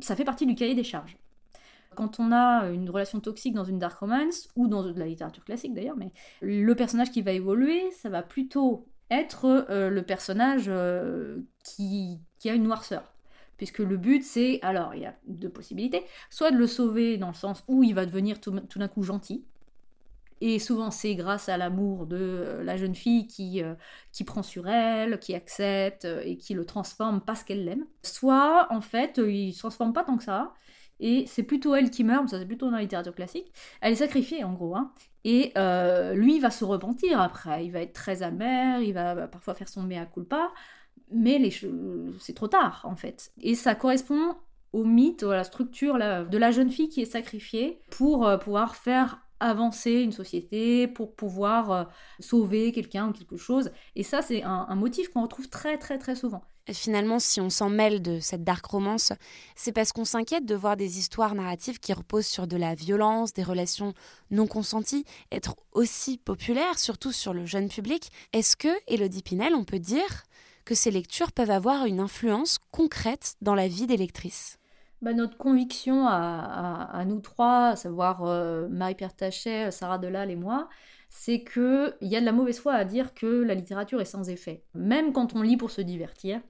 ça 0.00 0.16
fait 0.16 0.24
partie 0.24 0.46
du 0.46 0.54
cahier 0.54 0.74
des 0.74 0.84
charges 0.84 1.18
quand 1.94 2.18
on 2.18 2.32
a 2.32 2.70
une 2.70 2.90
relation 2.90 3.20
toxique 3.20 3.54
dans 3.54 3.62
une 3.62 3.78
dark 3.78 3.98
romance, 3.98 4.48
ou 4.56 4.66
dans 4.66 4.82
de 4.82 4.98
la 4.98 5.06
littérature 5.06 5.44
classique 5.44 5.74
d'ailleurs, 5.74 5.96
mais 5.96 6.10
le 6.40 6.74
personnage 6.74 7.12
qui 7.12 7.22
va 7.22 7.30
évoluer, 7.30 7.88
ça 7.92 8.08
va 8.08 8.22
plutôt 8.22 8.88
être 9.10 9.66
euh, 9.70 9.90
le 9.90 10.02
personnage 10.02 10.64
euh, 10.68 11.38
qui, 11.64 12.20
a 12.46 12.52
une 12.52 12.64
noirceur. 12.64 13.12
Puisque 13.56 13.78
le 13.78 13.96
but, 13.96 14.22
c'est, 14.22 14.58
alors 14.62 14.94
il 14.94 15.02
y 15.02 15.06
a 15.06 15.14
deux 15.26 15.48
possibilités, 15.48 16.02
soit 16.28 16.50
de 16.50 16.56
le 16.56 16.66
sauver 16.66 17.16
dans 17.16 17.28
le 17.28 17.34
sens 17.34 17.62
où 17.68 17.82
il 17.84 17.94
va 17.94 18.04
devenir 18.04 18.40
tout, 18.40 18.50
d'un 18.50 18.88
coup 18.88 19.02
gentil, 19.04 19.44
et 20.40 20.58
souvent 20.58 20.90
c'est 20.90 21.14
grâce 21.14 21.48
à 21.48 21.56
l'amour 21.56 22.06
de 22.06 22.16
euh, 22.18 22.64
la 22.64 22.76
jeune 22.76 22.96
fille 22.96 23.28
qui, 23.28 23.62
qui 24.12 24.24
prend 24.24 24.42
sur 24.42 24.68
elle, 24.68 25.20
qui 25.20 25.34
accepte 25.34 26.04
et 26.04 26.36
qui 26.36 26.54
le 26.54 26.64
transforme 26.66 27.20
parce 27.20 27.44
qu'elle 27.44 27.64
l'aime. 27.64 27.86
Soit 28.02 28.66
en 28.70 28.80
fait 28.80 29.20
il 29.24 29.52
se 29.52 29.60
transforme 29.60 29.92
pas 29.92 30.02
tant 30.02 30.16
que 30.16 30.24
ça, 30.24 30.52
et 30.98 31.24
c'est 31.26 31.44
plutôt 31.44 31.74
elle 31.74 31.90
qui 31.90 32.04
meurt, 32.04 32.28
ça 32.28 32.38
c'est 32.38 32.46
plutôt 32.46 32.66
dans 32.66 32.76
la 32.76 32.82
littérature 32.82 33.14
classique. 33.14 33.52
Elle 33.80 33.92
est 33.92 33.96
sacrifiée 33.96 34.42
en 34.44 34.52
gros, 34.52 34.76
hein. 34.76 34.92
Et 35.24 35.52
euh, 35.56 36.14
lui 36.14 36.38
va 36.38 36.50
se 36.50 36.64
repentir 36.64 37.20
après, 37.20 37.64
il 37.64 37.72
va 37.72 37.80
être 37.80 37.94
très 37.94 38.22
amer, 38.22 38.80
il 38.82 38.92
va 38.92 39.26
parfois 39.26 39.54
faire 39.54 39.68
son 39.68 39.82
mea 39.82 40.06
culpa, 40.06 40.52
mais 41.10 41.50
c'est 42.20 42.34
trop 42.34 42.48
tard 42.48 42.82
en 42.84 42.96
fait. 42.96 43.32
Et 43.40 43.54
ça 43.54 43.74
correspond 43.74 44.36
au 44.72 44.84
mythe, 44.84 45.22
à 45.22 45.34
la 45.34 45.44
structure 45.44 45.94
de 45.94 46.38
la 46.38 46.50
jeune 46.50 46.70
fille 46.70 46.88
qui 46.88 47.00
est 47.00 47.06
sacrifiée 47.06 47.80
pour 47.90 48.26
euh, 48.26 48.36
pouvoir 48.36 48.76
faire 48.76 49.20
avancer 49.40 49.92
une 49.92 50.12
société, 50.12 50.88
pour 50.88 51.14
pouvoir 51.14 51.70
euh, 51.70 51.84
sauver 52.20 52.72
quelqu'un 52.72 53.08
ou 53.08 53.12
quelque 53.12 53.36
chose. 53.36 53.70
Et 53.96 54.02
ça, 54.02 54.22
c'est 54.22 54.42
un 54.42 54.74
motif 54.74 55.08
qu'on 55.08 55.22
retrouve 55.22 55.48
très 55.48 55.78
très 55.78 55.98
très 55.98 56.16
souvent. 56.16 56.44
Finalement, 56.72 57.18
si 57.18 57.42
on 57.42 57.50
s'en 57.50 57.68
mêle 57.68 58.00
de 58.00 58.20
cette 58.20 58.42
dark 58.42 58.64
romance, 58.64 59.12
c'est 59.54 59.72
parce 59.72 59.92
qu'on 59.92 60.06
s'inquiète 60.06 60.46
de 60.46 60.54
voir 60.54 60.78
des 60.78 60.98
histoires 60.98 61.34
narratives 61.34 61.78
qui 61.78 61.92
reposent 61.92 62.26
sur 62.26 62.46
de 62.46 62.56
la 62.56 62.74
violence, 62.74 63.34
des 63.34 63.42
relations 63.42 63.92
non 64.30 64.46
consenties, 64.46 65.04
être 65.30 65.56
aussi 65.72 66.16
populaires, 66.16 66.78
surtout 66.78 67.12
sur 67.12 67.34
le 67.34 67.44
jeune 67.44 67.68
public. 67.68 68.10
Est-ce 68.32 68.56
que, 68.56 68.68
Elodie 68.88 69.22
Pinel, 69.22 69.54
on 69.54 69.64
peut 69.64 69.78
dire 69.78 70.22
que 70.64 70.74
ces 70.74 70.90
lectures 70.90 71.32
peuvent 71.32 71.50
avoir 71.50 71.84
une 71.84 72.00
influence 72.00 72.58
concrète 72.70 73.34
dans 73.42 73.54
la 73.54 73.68
vie 73.68 73.86
des 73.86 73.98
lectrices? 73.98 74.58
Bah, 75.02 75.12
notre 75.12 75.36
conviction 75.36 76.06
à, 76.06 77.04
nous 77.06 77.20
trois, 77.20 77.68
à 77.68 77.76
savoir 77.76 78.24
euh, 78.24 78.68
Marie-Pierre 78.70 79.14
Tachet, 79.14 79.70
Sarah 79.70 79.98
Delal 79.98 80.30
et 80.30 80.36
moi, 80.36 80.70
c'est 81.10 81.44
qu'il 81.44 81.94
y 82.00 82.16
a 82.16 82.20
de 82.20 82.24
la 82.24 82.32
mauvaise 82.32 82.58
foi 82.58 82.72
à 82.72 82.86
dire 82.86 83.12
que 83.12 83.26
la 83.26 83.54
littérature 83.54 84.00
est 84.00 84.06
sans 84.06 84.30
effet. 84.30 84.64
Même 84.72 85.12
quand 85.12 85.36
on 85.36 85.42
lit 85.42 85.58
pour 85.58 85.70
se 85.70 85.82
divertir, 85.82 86.40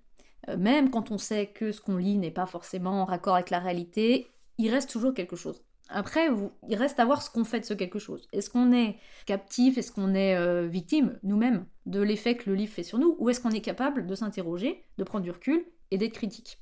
même 0.59 0.91
quand 0.91 1.11
on 1.11 1.19
sait 1.19 1.47
que 1.47 1.73
ce 1.73 1.81
qu'on 1.81 1.97
lit 1.97 2.19
n'est 2.19 2.31
pas 2.31 2.47
forcément 2.47 3.03
en 3.03 3.05
raccord 3.05 3.35
avec 3.35 3.51
la 3.51 3.59
réalité, 3.59 4.29
il 4.59 4.71
reste 4.71 4.91
toujours 4.91 5.15
quelque 5.15 5.37
chose. 5.37 5.63
Après, 5.91 6.29
il 6.69 6.77
reste 6.77 6.99
à 6.99 7.05
voir 7.05 7.23
ce 7.23 7.31
qu'on 7.31 7.45
fait 7.45 7.61
de 7.61 7.65
ce 7.65 7.75
quelque 7.75 7.99
chose. 7.99 8.27
Est-ce 8.33 8.49
qu'on 8.49 8.73
est 8.73 8.99
captif, 9.27 9.77
est-ce 9.77 9.93
qu'on 9.93 10.15
est 10.15 10.35
euh, 10.35 10.67
victime 10.67 11.19
nous-mêmes 11.23 11.67
de 11.87 12.01
l'effet 12.01 12.37
que 12.37 12.49
le 12.49 12.57
livre 12.57 12.73
fait 12.73 12.83
sur 12.83 12.99
nous, 12.99 13.17
ou 13.19 13.29
est-ce 13.29 13.41
qu'on 13.41 13.51
est 13.51 13.61
capable 13.61 14.07
de 14.07 14.15
s'interroger, 14.15 14.85
de 14.97 15.05
prendre 15.05 15.25
du 15.25 15.31
recul 15.31 15.65
et 15.91 15.99
d'être 15.99 16.15
critique? 16.15 16.59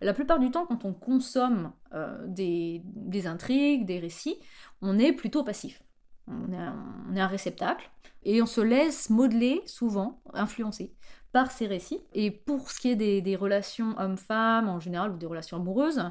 La 0.00 0.12
plupart 0.12 0.40
du 0.40 0.50
temps, 0.50 0.66
quand 0.66 0.84
on 0.84 0.92
consomme 0.92 1.72
euh, 1.94 2.18
des, 2.26 2.82
intrigues, 3.26 3.86
des 3.86 3.98
récits, 3.98 4.36
on 4.82 4.98
est 4.98 5.12
plutôt 5.12 5.44
passif. 5.44 5.82
On 6.26 6.52
est 6.52 7.20
un 7.20 7.26
réceptacle 7.28 7.88
et 8.24 8.42
on 8.42 8.46
se 8.46 8.60
laisse 8.60 9.10
modeler, 9.10 9.62
souvent, 9.64 10.20
influencer 10.34 10.92
par 11.36 11.52
ces 11.52 11.66
récits. 11.66 12.00
Et 12.14 12.30
pour 12.30 12.70
ce 12.70 12.80
qui 12.80 12.90
est 12.90 12.96
des, 12.96 13.36
relations 13.36 13.94
hommes-femmes 13.98 14.70
en 14.70 14.80
général 14.80 15.10
ou 15.10 15.18
des 15.18 15.26
relations 15.26 15.58
amoureuses, 15.58 16.02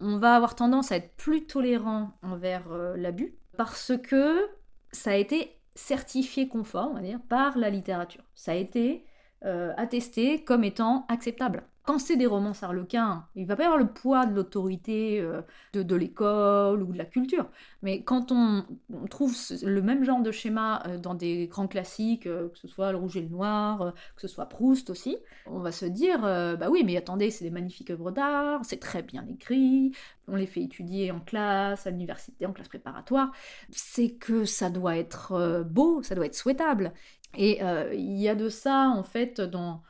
on 0.00 0.18
va 0.18 0.34
avoir 0.34 0.56
tendance 0.56 0.90
à 0.90 0.96
être 0.96 1.14
plus 1.14 1.46
tolérant 1.46 2.18
envers 2.20 2.64
euh, 2.72 2.96
l'abus 2.96 3.32
parce 3.56 3.92
que 4.02 4.44
ça 4.90 5.12
a 5.12 5.14
été 5.14 5.56
certifié 5.76 6.48
conforme, 6.48 6.90
on 6.90 6.94
va 6.94 7.00
dire, 7.00 7.20
par 7.28 7.56
la 7.56 7.70
littérature. 7.70 8.24
Ça 8.34 8.50
a 8.50 8.54
été 8.56 9.04
euh, 9.44 9.72
attesté 9.76 10.44
comme 10.44 10.64
étant 10.64 11.06
acceptable. 11.08 11.64
Quand 11.84 11.98
c'est 11.98 12.16
des 12.16 12.26
romans 12.26 12.54
sarlequins, 12.54 13.26
il 13.34 13.44
va 13.44 13.56
pas 13.56 13.64
y 13.64 13.66
avoir 13.66 13.78
le 13.78 13.88
poids 13.88 14.24
de 14.24 14.34
l'autorité 14.34 15.18
euh, 15.20 15.42
de, 15.72 15.96
l'école 15.96 16.80
ou 16.80 16.92
de 16.92 16.98
la 16.98 17.04
culture. 17.04 17.50
Mais 17.82 18.04
quand 18.04 18.30
on, 18.30 18.64
trouve 19.10 19.34
le 19.64 19.82
même 19.82 20.04
genre 20.04 20.22
de 20.22 20.30
schéma 20.30 20.84
euh, 20.86 20.96
dans 20.96 21.14
des 21.14 21.48
grands 21.48 21.66
classiques, 21.66 22.28
euh, 22.28 22.48
que 22.50 22.58
ce 22.58 22.68
soit 22.68 22.92
Le 22.92 22.98
Rouge 22.98 23.16
et 23.16 23.20
le 23.20 23.28
Noir, 23.28 23.94
que 24.14 24.22
ce 24.22 24.28
soit 24.28 24.46
Proust 24.46 24.90
aussi, 24.90 25.16
on 25.46 25.58
va 25.58 25.72
se 25.72 25.84
dire 25.86 26.20
bah 26.20 26.70
oui, 26.70 26.84
mais 26.84 26.96
attendez, 26.96 27.30
c'est 27.30 27.44
des 27.44 27.50
magnifiques 27.50 27.90
œuvres 27.90 28.12
d'art, 28.12 28.64
c'est 28.64 28.78
très 28.78 29.02
bien 29.02 29.26
écrit, 29.26 29.92
on 30.28 30.36
les 30.36 30.46
fait 30.46 30.62
étudier 30.62 31.10
en 31.10 31.18
classe, 31.18 31.86
à 31.86 31.90
l'université, 31.90 32.46
en 32.46 32.52
classe 32.52 32.68
préparatoire. 32.68 33.32
C'est 33.70 34.10
que 34.10 34.44
ça 34.44 34.70
doit 34.70 34.96
être 34.96 35.64
beau, 35.68 36.02
ça 36.02 36.14
doit 36.14 36.26
être 36.26 36.36
souhaitable. 36.36 36.92
Et 37.36 37.60
il 37.92 38.18
y 38.18 38.28
a 38.28 38.34
de 38.34 38.48
ça, 38.48 38.88
en 38.88 39.02
fait, 39.02 39.40
dans 39.40 39.82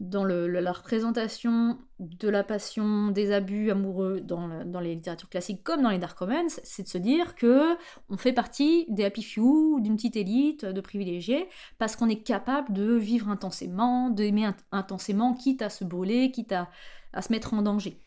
dans 0.00 0.24
la 0.24 0.72
représentation 0.72 1.78
de 1.98 2.28
la 2.30 2.42
passion, 2.42 3.08
des 3.08 3.32
abus 3.32 3.70
amoureux 3.70 4.22
dans, 4.22 4.48
les 4.80 4.94
littératures 4.94 5.28
classiques 5.28 5.62
comme 5.62 5.82
dans 5.82 5.90
les 5.90 5.98
dark 5.98 6.18
romance, 6.18 6.58
c'est 6.64 6.84
de 6.84 6.88
se 6.88 6.96
dire 6.96 7.34
que 7.34 7.76
on 8.08 8.16
fait 8.16 8.32
partie 8.32 8.86
des 8.88 9.04
happy 9.04 9.22
few, 9.22 9.78
d'une 9.80 9.96
petite 9.96 10.16
élite 10.16 10.64
de 10.64 10.80
privilégiés, 10.80 11.48
parce 11.76 11.96
qu'on 11.96 12.08
est 12.08 12.22
capable 12.22 12.72
de 12.72 12.94
vivre 12.94 13.28
intensément, 13.28 14.08
d'aimer 14.08 14.50
intensément, 14.72 15.34
quitte 15.34 15.60
à 15.60 15.68
se 15.68 15.84
brûler, 15.84 16.30
quitte 16.30 16.52
à, 16.52 16.70
à 17.12 17.20
se 17.20 17.30
mettre 17.30 17.52
en 17.52 17.60
danger. 17.60 18.00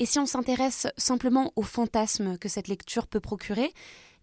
Et 0.00 0.06
si 0.06 0.18
on 0.18 0.26
s'intéresse 0.26 0.86
simplement 0.98 1.52
aux 1.56 1.62
fantasmes 1.62 2.36
que 2.36 2.48
cette 2.48 2.68
lecture 2.68 3.06
peut 3.06 3.20
procurer, 3.20 3.72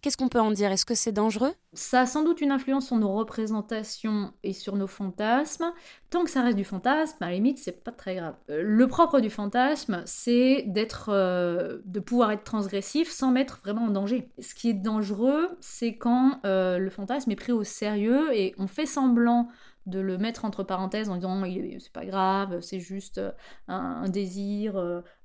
Qu'est-ce 0.02 0.16
qu'on 0.16 0.28
peut 0.28 0.40
en 0.40 0.50
dire? 0.50 0.70
Est-ce 0.70 0.86
que 0.86 0.94
c'est 0.94 1.12
dangereux? 1.12 1.52
Ça 1.72 2.02
a 2.02 2.06
sans 2.06 2.22
doute 2.22 2.40
une 2.40 2.52
influence 2.52 2.86
sur 2.86 2.96
nos 2.96 3.12
représentations 3.12 4.32
et 4.42 4.52
sur 4.52 4.76
nos 4.76 4.86
fantasmes. 4.86 5.72
Tant 6.10 6.24
que 6.24 6.30
ça 6.30 6.42
reste 6.42 6.56
du 6.56 6.64
fantasme, 6.64 7.16
à 7.20 7.26
la 7.26 7.32
limite, 7.32 7.58
c'est 7.58 7.84
pas 7.84 7.92
très 7.92 8.16
grave. 8.16 8.34
Euh, 8.50 8.62
le 8.62 8.86
propre 8.86 9.20
du 9.20 9.30
fantasme, 9.30 10.02
c'est 10.06 10.64
d'être, 10.66 11.10
euh, 11.12 11.78
de 11.84 12.00
pouvoir 12.00 12.30
être 12.30 12.44
transgressif 12.44 13.10
sans 13.10 13.30
mettre 13.30 13.58
vraiment 13.62 13.84
en 13.86 13.90
danger. 13.90 14.30
Ce 14.38 14.54
qui 14.54 14.70
est 14.70 14.74
dangereux, 14.74 15.56
c'est 15.60 15.96
quand 15.96 16.40
euh, 16.44 16.78
le 16.78 16.90
fantasme 16.90 17.30
est 17.30 17.36
pris 17.36 17.52
au 17.52 17.64
sérieux 17.64 18.34
et 18.34 18.54
on 18.58 18.66
fait 18.66 18.86
semblant 18.86 19.48
de 19.86 20.00
le 20.00 20.18
mettre 20.18 20.44
entre 20.44 20.62
parenthèses 20.62 21.08
en 21.08 21.16
disant 21.16 21.42
c'est 21.78 21.92
pas 21.92 22.04
grave, 22.04 22.60
c'est 22.60 22.80
juste 22.80 23.20
un, 23.68 24.08
désir 24.08 24.76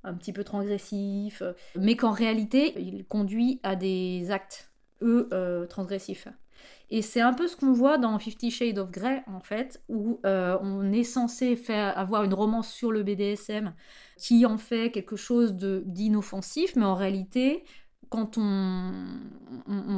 un 0.04 0.14
petit 0.14 0.32
peu 0.32 0.44
transgressif, 0.44 1.42
mais 1.76 1.96
qu'en 1.96 2.12
réalité 2.12 2.74
il 2.80 3.04
conduit 3.04 3.60
à 3.62 3.76
des 3.76 4.30
actes, 4.30 4.70
eux, 5.02 5.28
transgressifs. 5.68 6.28
Et 6.90 7.00
c'est 7.00 7.22
un 7.22 7.32
peu 7.32 7.48
ce 7.48 7.56
qu'on 7.56 7.72
voit 7.72 7.96
dans 7.96 8.18
Fifty 8.18 8.50
Shades 8.50 8.78
of 8.78 8.90
Grey, 8.90 9.22
en 9.26 9.40
fait, 9.40 9.82
où 9.88 10.20
on 10.24 10.92
est 10.92 11.04
censé 11.04 11.56
faire, 11.56 11.96
avoir 11.98 12.22
une 12.24 12.34
romance 12.34 12.70
sur 12.70 12.92
le 12.92 13.02
BDSM 13.02 13.74
qui 14.18 14.46
en 14.46 14.58
fait 14.58 14.90
quelque 14.90 15.16
chose 15.16 15.54
d'inoffensif, 15.54 16.76
mais 16.76 16.84
en 16.84 16.94
réalité, 16.94 17.64
quand 18.12 18.36
on, 18.36 18.92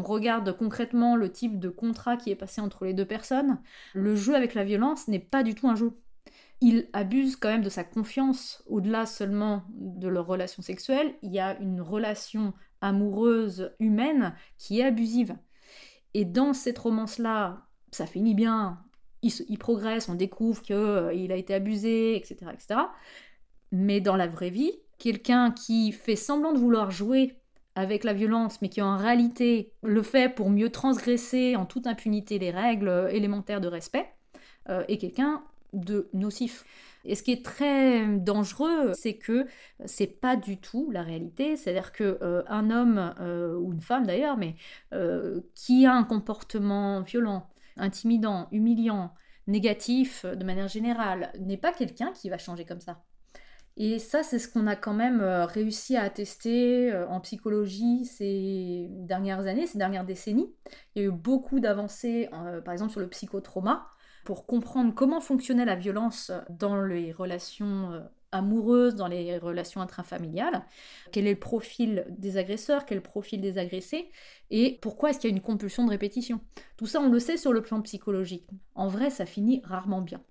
regarde 0.04 0.56
concrètement 0.56 1.16
le 1.16 1.32
type 1.32 1.58
de 1.58 1.68
contrat 1.68 2.16
qui 2.16 2.30
est 2.30 2.36
passé 2.36 2.60
entre 2.60 2.84
les 2.84 2.94
deux 2.94 3.04
personnes, 3.04 3.58
le 3.92 4.14
jeu 4.14 4.36
avec 4.36 4.54
la 4.54 4.62
violence 4.62 5.08
n'est 5.08 5.18
pas 5.18 5.42
du 5.42 5.56
tout 5.56 5.66
un 5.68 5.74
jeu. 5.74 5.98
Il 6.60 6.88
abuse 6.92 7.34
quand 7.34 7.48
même 7.48 7.64
de 7.64 7.68
sa 7.68 7.82
confiance 7.82 8.62
au-delà 8.66 9.04
seulement 9.06 9.64
de 9.70 10.06
leur 10.06 10.28
relation 10.28 10.62
sexuelle. 10.62 11.16
Il 11.22 11.32
y 11.32 11.40
a 11.40 11.58
une 11.58 11.80
relation 11.80 12.54
amoureuse 12.80 13.74
humaine 13.80 14.36
qui 14.58 14.78
est 14.78 14.84
abusive. 14.84 15.36
Et 16.14 16.24
dans 16.24 16.52
cette 16.52 16.78
romance-là, 16.78 17.66
ça 17.90 18.06
finit 18.06 18.34
bien, 18.34 18.78
il, 19.22 19.58
progresse, 19.58 20.08
on 20.08 20.14
découvre 20.14 20.62
qu'il 20.62 20.76
euh, 20.76 21.08
a 21.08 21.36
été 21.36 21.52
abusé, 21.52 22.14
etc., 22.14 22.36
etc. 22.52 22.80
Mais 23.72 24.00
dans 24.00 24.14
la 24.14 24.28
vraie 24.28 24.50
vie, 24.50 24.72
quelqu'un 24.98 25.50
qui 25.50 25.90
fait 25.90 26.14
semblant 26.14 26.52
de 26.52 26.58
vouloir 26.58 26.92
jouer 26.92 27.40
avec 27.74 28.04
la 28.04 28.12
violence, 28.12 28.62
mais 28.62 28.68
qui 28.68 28.82
en 28.82 28.96
réalité 28.96 29.72
le 29.82 30.02
fait 30.02 30.32
pour 30.32 30.50
mieux 30.50 30.70
transgresser 30.70 31.56
en 31.56 31.66
toute 31.66 31.86
impunité 31.86 32.38
les 32.38 32.50
règles 32.50 33.08
élémentaires 33.10 33.60
de 33.60 33.68
respect, 33.68 34.08
euh, 34.68 34.84
est 34.88 34.98
quelqu'un 34.98 35.42
de 35.72 36.08
nocif. 36.12 36.64
Et 37.04 37.16
ce 37.16 37.22
qui 37.22 37.32
est 37.32 37.44
très 37.44 38.06
dangereux, 38.16 38.92
c'est 38.94 39.16
que 39.16 39.46
c'est 39.84 40.06
pas 40.06 40.36
du 40.36 40.56
tout 40.56 40.90
la 40.90 41.02
réalité. 41.02 41.56
C'est-à-dire 41.56 41.92
que 41.92 42.18
euh, 42.22 42.42
un 42.46 42.70
homme 42.70 43.14
euh, 43.20 43.56
ou 43.58 43.72
une 43.72 43.82
femme 43.82 44.06
d'ailleurs, 44.06 44.38
mais 44.38 44.54
qui 45.54 45.84
a 45.84 45.94
un 45.94 46.04
comportement 46.04 47.00
violent, 47.02 47.48
intimidant, 47.76 48.48
humiliant, 48.52 49.12
négatif 49.46 50.24
de 50.24 50.44
manière 50.44 50.68
générale, 50.68 51.32
n'est 51.40 51.58
pas 51.58 51.72
quelqu'un 51.72 52.12
qui 52.12 52.30
va 52.30 52.38
changer 52.38 52.64
comme 52.64 52.80
ça. 52.80 53.02
Et 53.76 53.98
ça, 53.98 54.22
c'est 54.22 54.38
ce 54.38 54.48
qu'on 54.48 54.68
a 54.68 54.76
quand 54.76 54.94
même 54.94 55.20
euh, 55.20 55.46
réussi 55.46 55.96
à 55.96 56.02
attester 56.02 56.92
euh, 56.92 57.08
en 57.08 57.20
psychologie 57.20 58.04
ces 58.04 58.86
dernières 58.90 59.46
années, 59.46 59.66
ces 59.66 59.78
dernières 59.78 60.04
décennies. 60.04 60.54
Il 60.94 61.02
y 61.02 61.04
a 61.04 61.08
eu 61.08 61.12
beaucoup 61.12 61.58
d'avancées, 61.58 62.28
euh, 62.32 62.60
par 62.60 62.72
exemple 62.72 62.92
sur 62.92 63.00
le 63.00 63.08
psychotrauma, 63.08 63.88
pour 64.24 64.46
comprendre 64.46 64.94
comment 64.94 65.20
fonctionnait 65.20 65.64
la 65.64 65.74
violence 65.74 66.30
dans 66.50 66.80
les 66.82 67.12
relations 67.12 68.00
amoureuses, 68.32 68.94
dans 68.94 69.08
les 69.08 69.38
relations 69.38 69.80
intrafamiliales, 69.80 70.64
quel 71.12 71.26
est 71.26 71.34
le 71.34 71.38
profil 71.38 72.06
des 72.08 72.36
agresseurs, 72.38 72.86
quel 72.86 72.96
est 72.96 73.00
le 73.00 73.02
profil 73.02 73.40
des 73.40 73.58
agressés, 73.58 74.10
et 74.50 74.78
pourquoi 74.80 75.10
est-ce 75.10 75.18
qu'il 75.18 75.30
y 75.30 75.32
a 75.32 75.36
une 75.36 75.42
compulsion 75.42 75.84
de 75.84 75.90
répétition. 75.90 76.40
Tout 76.78 76.86
ça, 76.86 77.00
on 77.00 77.10
le 77.10 77.18
sait 77.18 77.36
sur 77.36 77.52
le 77.52 77.60
plan 77.60 77.82
psychologique. 77.82 78.48
En 78.74 78.88
vrai, 78.88 79.10
ça 79.10 79.26
finit 79.26 79.60
rarement 79.64 80.00
bien. 80.00 80.22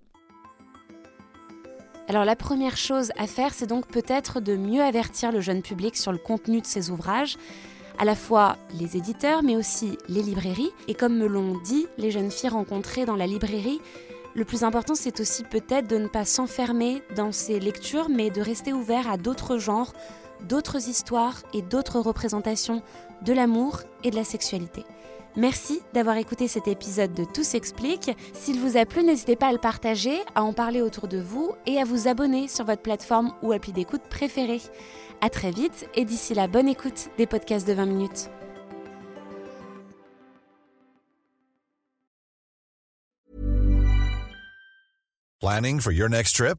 Alors 2.06 2.26
la 2.26 2.36
première 2.36 2.76
chose 2.76 3.12
à 3.16 3.26
faire, 3.26 3.54
c'est 3.54 3.66
donc 3.66 3.86
peut-être 3.86 4.40
de 4.40 4.56
mieux 4.56 4.82
avertir 4.82 5.32
le 5.32 5.40
jeune 5.40 5.62
public 5.62 5.96
sur 5.96 6.12
le 6.12 6.18
contenu 6.18 6.60
de 6.60 6.66
ces 6.66 6.90
ouvrages, 6.90 7.36
à 7.98 8.04
la 8.04 8.14
fois 8.14 8.58
les 8.78 8.98
éditeurs, 8.98 9.42
mais 9.42 9.56
aussi 9.56 9.96
les 10.08 10.22
librairies. 10.22 10.72
Et 10.86 10.94
comme 10.94 11.16
me 11.16 11.26
l'ont 11.26 11.58
dit 11.60 11.86
les 11.96 12.10
jeunes 12.10 12.30
filles 12.30 12.50
rencontrées 12.50 13.06
dans 13.06 13.16
la 13.16 13.26
librairie, 13.26 13.80
le 14.34 14.44
plus 14.44 14.64
important, 14.64 14.94
c'est 14.94 15.20
aussi 15.20 15.44
peut-être 15.44 15.88
de 15.88 15.96
ne 15.96 16.08
pas 16.08 16.24
s'enfermer 16.24 17.02
dans 17.16 17.32
ces 17.32 17.58
lectures, 17.58 18.08
mais 18.10 18.30
de 18.30 18.42
rester 18.42 18.72
ouvert 18.72 19.08
à 19.08 19.16
d'autres 19.16 19.56
genres, 19.56 19.92
d'autres 20.42 20.88
histoires 20.88 21.40
et 21.54 21.62
d'autres 21.62 22.00
représentations 22.00 22.82
de 23.22 23.32
l'amour 23.32 23.80
et 24.02 24.10
de 24.10 24.16
la 24.16 24.24
sexualité. 24.24 24.84
Merci 25.36 25.80
d'avoir 25.92 26.16
écouté 26.16 26.46
cet 26.46 26.68
épisode 26.68 27.12
de 27.12 27.24
Tout 27.24 27.42
s'explique. 27.42 28.10
S'il 28.34 28.60
vous 28.60 28.76
a 28.76 28.86
plu, 28.86 29.02
n'hésitez 29.02 29.34
pas 29.34 29.48
à 29.48 29.52
le 29.52 29.58
partager, 29.58 30.16
à 30.36 30.44
en 30.44 30.52
parler 30.52 30.80
autour 30.80 31.08
de 31.08 31.18
vous 31.18 31.52
et 31.66 31.78
à 31.80 31.84
vous 31.84 32.06
abonner 32.06 32.46
sur 32.46 32.64
votre 32.64 32.82
plateforme 32.82 33.32
ou 33.42 33.52
appli 33.52 33.72
d'écoute 33.72 34.02
préférée. 34.08 34.62
À 35.20 35.30
très 35.30 35.50
vite 35.50 35.88
et 35.96 36.04
d'ici 36.04 36.34
là, 36.34 36.46
bonne 36.46 36.68
écoute 36.68 37.08
des 37.18 37.26
podcasts 37.26 37.66
de 37.66 37.72
20 37.72 37.86
minutes. 37.86 38.30
Planning 45.40 45.80
for 45.80 45.92
your 45.92 46.08
next 46.08 46.36
trip? 46.36 46.58